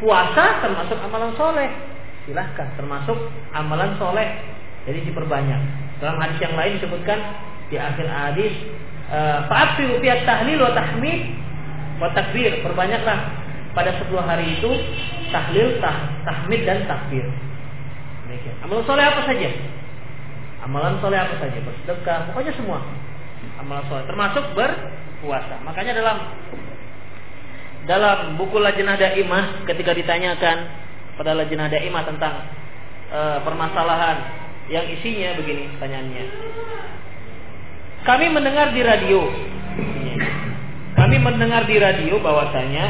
[0.00, 1.68] puasa termasuk amalan soleh
[2.24, 3.16] silahkan termasuk
[3.52, 4.28] amalan soleh
[4.84, 5.60] Jadi diperbanyak.
[5.96, 7.16] Dalam hadis yang lain disebutkan
[7.72, 8.52] di akhir hadis
[9.08, 11.20] eh, fa'afiru fi tahlil wa tahmid
[11.96, 12.52] wa takbir.
[12.60, 13.18] Perbanyaklah
[13.72, 14.70] pada 10 hari itu
[15.32, 17.24] tahlil, tah, tahmid dan takbir.
[18.28, 18.56] Demikian.
[18.60, 19.48] Amal soleh apa saja?
[20.68, 21.58] Amalan soleh apa saja?
[21.64, 22.84] Bersedekah, pokoknya semua.
[23.60, 25.64] Amalan soleh termasuk berpuasa.
[25.64, 26.16] Makanya dalam
[27.84, 30.83] dalam buku Lajnah Daimah ketika ditanyakan
[31.14, 32.34] pada Lajnah Daimah tentang
[33.10, 34.18] e, permasalahan
[34.70, 36.24] yang isinya begini pertanyaannya.
[38.04, 39.20] Kami mendengar di radio.
[40.94, 42.86] Kami mendengar di radio bahwasanya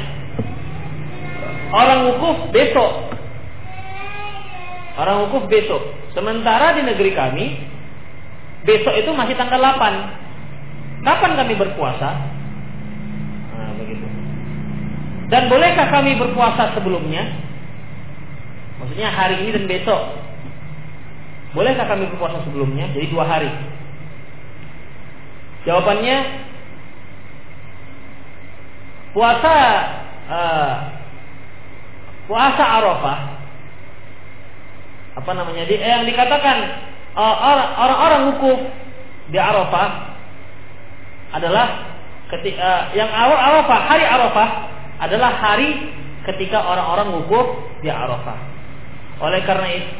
[1.72, 2.92] orang wukuf besok.
[4.94, 5.82] Orang wukuf besok.
[6.14, 7.46] Sementara di negeri kami
[8.62, 11.04] besok itu masih tanggal 8.
[11.04, 12.10] Kapan kami berpuasa?
[13.54, 13.72] Nah.
[15.28, 17.44] Dan bolehkah kami berpuasa sebelumnya?
[18.84, 20.02] Maksudnya hari ini dan besok.
[21.56, 22.92] Bolehkah kami berpuasa sebelumnya?
[22.92, 23.48] Jadi dua hari.
[25.64, 26.44] Jawabannya
[29.16, 29.54] puasa
[30.28, 30.74] uh,
[32.28, 33.18] puasa Arafah
[35.14, 36.56] apa namanya di, eh, yang dikatakan
[37.16, 37.34] uh,
[37.80, 38.60] orang-orang wukuf
[39.32, 40.20] di Arafah
[41.32, 41.88] adalah
[42.28, 44.48] ketika uh, yang awal Arafah hari Arafah
[45.00, 45.70] adalah hari
[46.28, 47.46] ketika orang-orang wukuf
[47.80, 48.53] di Arafah.
[49.22, 49.90] Oleh karena itu,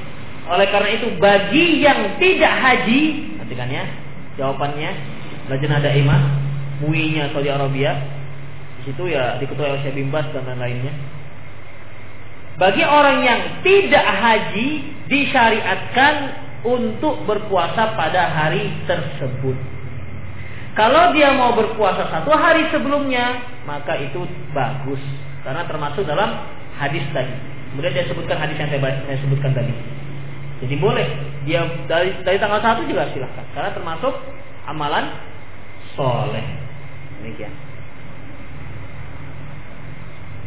[0.51, 3.01] oleh karena itu bagi yang tidak haji,
[3.39, 3.85] perhatikan ya,
[4.41, 4.91] jawabannya
[5.49, 6.21] Lajnah Daimah,
[6.83, 7.93] MUI-nya Saudi Arabia.
[8.81, 10.93] Di situ ya diketuai oleh Syekh Bimbas dan lain-lainnya.
[12.55, 14.69] Bagi orang yang tidak haji
[15.11, 16.15] disyariatkan
[16.65, 19.57] untuk berpuasa pada hari tersebut.
[20.75, 24.99] Kalau dia mau berpuasa satu hari sebelumnya, maka itu bagus
[25.47, 26.35] karena termasuk dalam
[26.81, 27.54] hadis tadi.
[27.75, 29.75] Kemudian dia sebutkan hadis yang saya sebutkan tadi.
[30.63, 31.11] Jadi boleh
[31.43, 34.15] dia dari dari tanggal satu juga silahkan karena termasuk
[34.71, 35.11] amalan
[35.99, 36.47] soleh.
[37.19, 37.51] Demikian.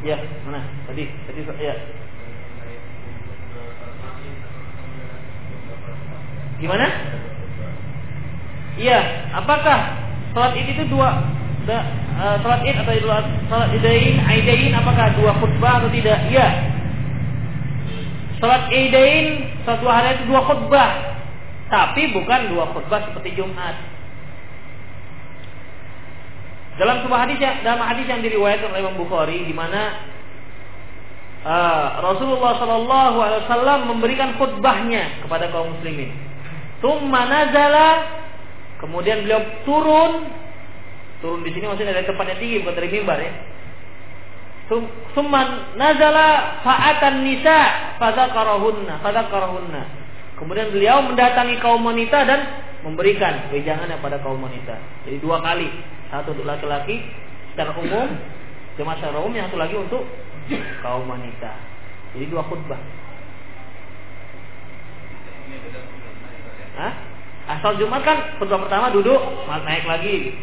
[0.08, 0.16] Ya,
[0.48, 0.64] mana?
[0.88, 1.76] Tadi, tadi ya.
[6.64, 6.88] Gimana?
[8.78, 9.00] Iya,
[9.34, 9.78] apakah
[10.32, 11.28] sholat id itu dua
[11.66, 11.82] da,
[12.16, 12.94] uh, sholat id atau
[13.50, 16.24] sholat idain, aidain apakah dua khutbah atau tidak?
[16.30, 16.48] Iya.
[18.38, 20.92] Sholat idain, dua hari itu dua khutbah,
[21.74, 23.74] tapi bukan dua khutbah seperti Jumat.
[26.78, 29.98] Dalam sebuah hadis dalam hadis yang diriwayatkan oleh Imam Bukhari di mana
[31.42, 36.14] uh, Rasulullah Shallallahu Alaihi Wasallam memberikan khutbahnya kepada kaum muslimin.
[36.78, 37.90] Tumma nazala
[38.78, 40.30] kemudian beliau turun
[41.26, 43.34] turun di sini maksudnya dari tempatnya tinggi bukan dari mimbar ya.
[44.68, 47.60] Tumma nazala fa'atan nisa
[48.04, 49.82] fadzakarahunna fadzakarahunna.
[50.36, 52.40] Kemudian beliau mendatangi kaum wanita dan
[52.84, 54.76] memberikan wejangan pada kaum wanita.
[55.08, 55.72] Jadi dua kali
[56.12, 57.02] satu untuk laki-laki
[57.56, 58.12] secara umum,
[58.76, 60.04] jemaah secara umum, yang satu lagi untuk
[60.84, 61.52] kaum wanita.
[62.14, 62.82] Jadi dua khutbah.
[66.78, 66.94] Hah?
[67.48, 70.36] Asal Jumat kan khutbah pertama duduk, naik lagi.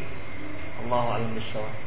[0.84, 1.84] Allahu a'lam bishawab.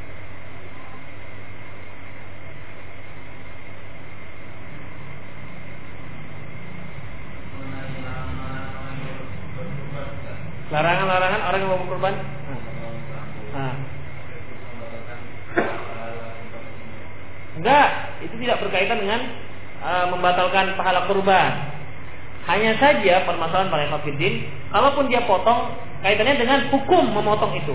[10.68, 12.14] Larangan-larangan orang yang mau berkorban
[13.48, 13.74] Nah.
[17.58, 17.88] Enggak,
[18.22, 19.20] itu tidak berkaitan dengan
[19.82, 21.74] uh, membatalkan pahala kurban.
[22.46, 27.74] Hanya saja permasalahan para hafidin, kalaupun dia potong, kaitannya dengan hukum memotong itu.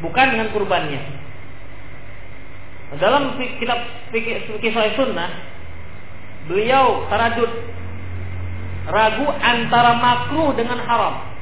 [0.00, 1.02] Bukan dengan kurbannya.
[3.02, 3.82] Dalam kitab
[4.14, 5.30] fikih sunnah,
[6.46, 7.50] beliau taradud
[8.86, 11.35] ragu antara makruh dengan haram.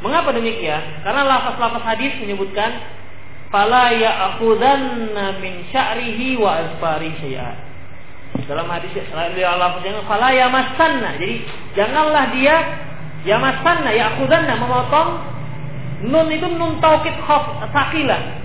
[0.00, 1.04] Mengapa demikian?
[1.04, 2.72] Karena lafaz-lafaz hadis menyebutkan
[3.52, 7.52] fala ya'khudanna min sya'rihi wa azfari syai'a.
[8.48, 11.20] Dalam hadis lafaz yang fala yamassanna.
[11.20, 11.36] Jadi
[11.76, 12.56] janganlah dia
[13.28, 15.10] yamassanna ya'khudanna memotong
[16.08, 18.40] nun itu nun taukid khaf sakilah.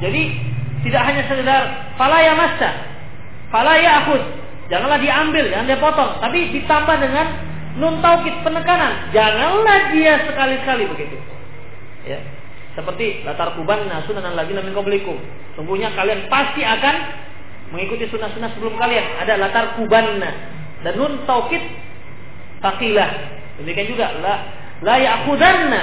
[0.00, 0.22] Jadi
[0.88, 1.62] tidak hanya sekedar
[2.00, 2.70] fala yamassa.
[3.52, 4.22] Fala ya'khud.
[4.68, 7.26] Janganlah diambil, jangan dia potong, tapi ditambah dengan
[7.76, 9.12] nun taukid penekanan.
[9.12, 11.16] Janganlah dia sekali-sekali begitu.
[12.08, 12.22] Ya.
[12.72, 15.18] Seperti latar kuban sunan lagi min qablikum.
[15.58, 16.94] Sungguhnya kalian pasti akan
[17.74, 19.18] mengikuti sunnah-sunnah sebelum kalian.
[19.26, 20.30] Ada latar kubanna
[20.86, 21.60] dan nun taukid
[22.62, 23.10] takilah.
[23.58, 24.34] Demikian juga la
[24.86, 25.82] la ya'khudanna.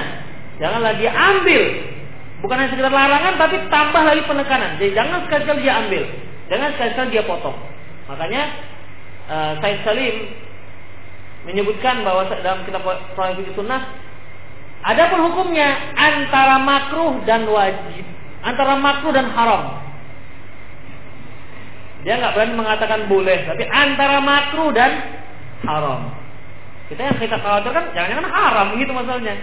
[0.56, 1.64] Janganlah dia ambil.
[2.40, 4.80] Bukan hanya sekedar larangan tapi tambah lagi penekanan.
[4.80, 6.04] Jadi jangan sekali-sekali dia ambil.
[6.48, 7.58] Jangan sekali-sekali dia potong.
[8.08, 8.44] Makanya
[9.28, 10.16] uh, Said Salim
[11.46, 12.84] menyebutkan bahwa dalam kitab
[13.14, 13.82] Sahih Sunnah
[14.86, 18.06] ada pun hukumnya antara makruh dan wajib,
[18.46, 19.82] antara makruh dan haram.
[22.06, 24.91] Dia nggak berani mengatakan boleh, tapi antara makruh dan
[25.66, 26.14] haram.
[26.86, 29.36] Kita yang kita khawatirkan jangan-jangan haram gitu masalahnya.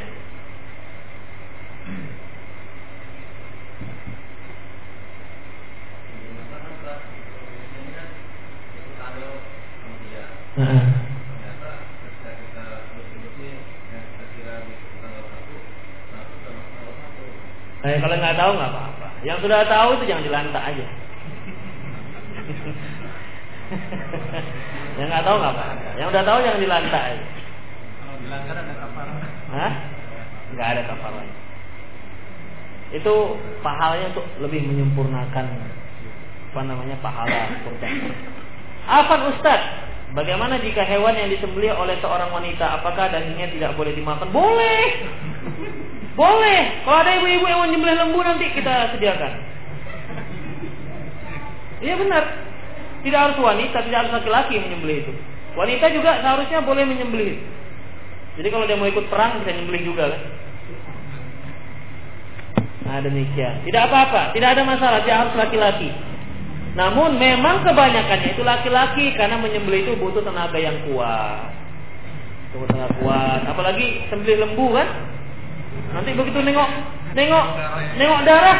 [17.82, 19.08] Eh, kalau nggak tahu nggak apa-apa.
[19.26, 20.82] Yang sudah tahu itu jangan dilantak aja.
[24.98, 25.90] yang nggak tahu nggak apa-apa.
[25.98, 27.24] Yang udah tahu jangan dilantak aja.
[27.98, 29.16] Kalau dilanggar ada kafarah.
[29.52, 29.72] Hah?
[30.54, 31.24] Nggak ada kafarah.
[32.92, 35.46] Itu pahalanya untuk lebih menyempurnakan
[36.52, 38.12] apa namanya pahala kurban.
[38.84, 39.60] Afan Ustaz,
[40.12, 44.28] bagaimana jika hewan yang disembelih oleh seorang wanita, apakah dagingnya tidak boleh dimakan?
[44.28, 45.08] Boleh.
[46.12, 46.84] Boleh.
[46.84, 49.32] Kalau ada ibu-ibu yang mau nyembelih lembu nanti kita sediakan.
[51.82, 52.24] Iya benar.
[53.02, 55.12] Tidak harus wanita, tidak harus laki-laki menyembelih itu.
[55.58, 57.36] Wanita juga seharusnya boleh menyembelih.
[58.38, 60.22] Jadi kalau dia mau ikut perang bisa nyembelih juga kan.
[62.86, 63.66] Nah demikian.
[63.66, 65.00] Tidak apa-apa, tidak ada masalah.
[65.04, 65.90] Dia harus laki-laki.
[66.72, 71.52] Namun memang kebanyakannya itu laki-laki karena menyembelih itu butuh tenaga yang kuat.
[72.56, 73.40] Butuh tenaga kuat.
[73.44, 74.88] Apalagi sembelih lembu kan,
[75.92, 76.68] Nanti begitu nengok,
[77.12, 77.46] nengok,
[78.00, 78.58] nengok darah,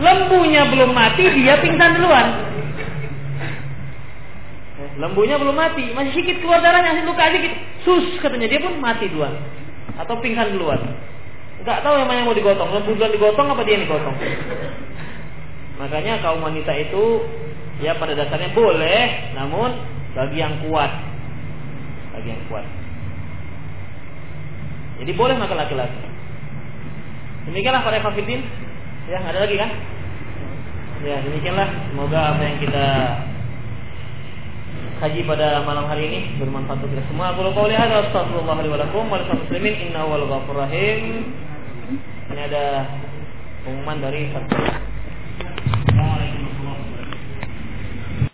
[0.00, 2.26] lembunya belum mati, dia pingsan duluan.
[4.76, 7.52] Eh, lembunya belum mati, masih sedikit keluar darahnya, masih luka sedikit,
[7.84, 9.36] sus katanya dia pun mati duluan,
[10.00, 10.80] atau pingsan duluan.
[11.64, 14.16] Gak tahu yang mana yang mau digotong, lembu duluan digotong apa dia yang digotong.
[15.76, 17.04] Makanya kaum wanita itu
[17.84, 19.76] ya pada dasarnya boleh, namun
[20.16, 20.88] bagi yang kuat,
[22.16, 22.64] bagi yang kuat.
[24.96, 26.00] Jadi boleh maka laki-laki.
[27.46, 28.42] Demikianlah para kafirin.
[29.06, 29.70] Ya, ada lagi kan?
[31.04, 31.68] Ya, demikianlah.
[31.92, 32.86] Semoga apa yang kita
[34.96, 37.36] kaji pada malam hari ini bermanfaat untuk kita semua.
[37.36, 39.20] Aku lupa lihat astagfirullah wa lakum wa
[40.08, 40.24] wal
[40.56, 41.30] rahim.
[42.32, 42.64] Ini ada
[43.62, 44.86] pengumuman dari satu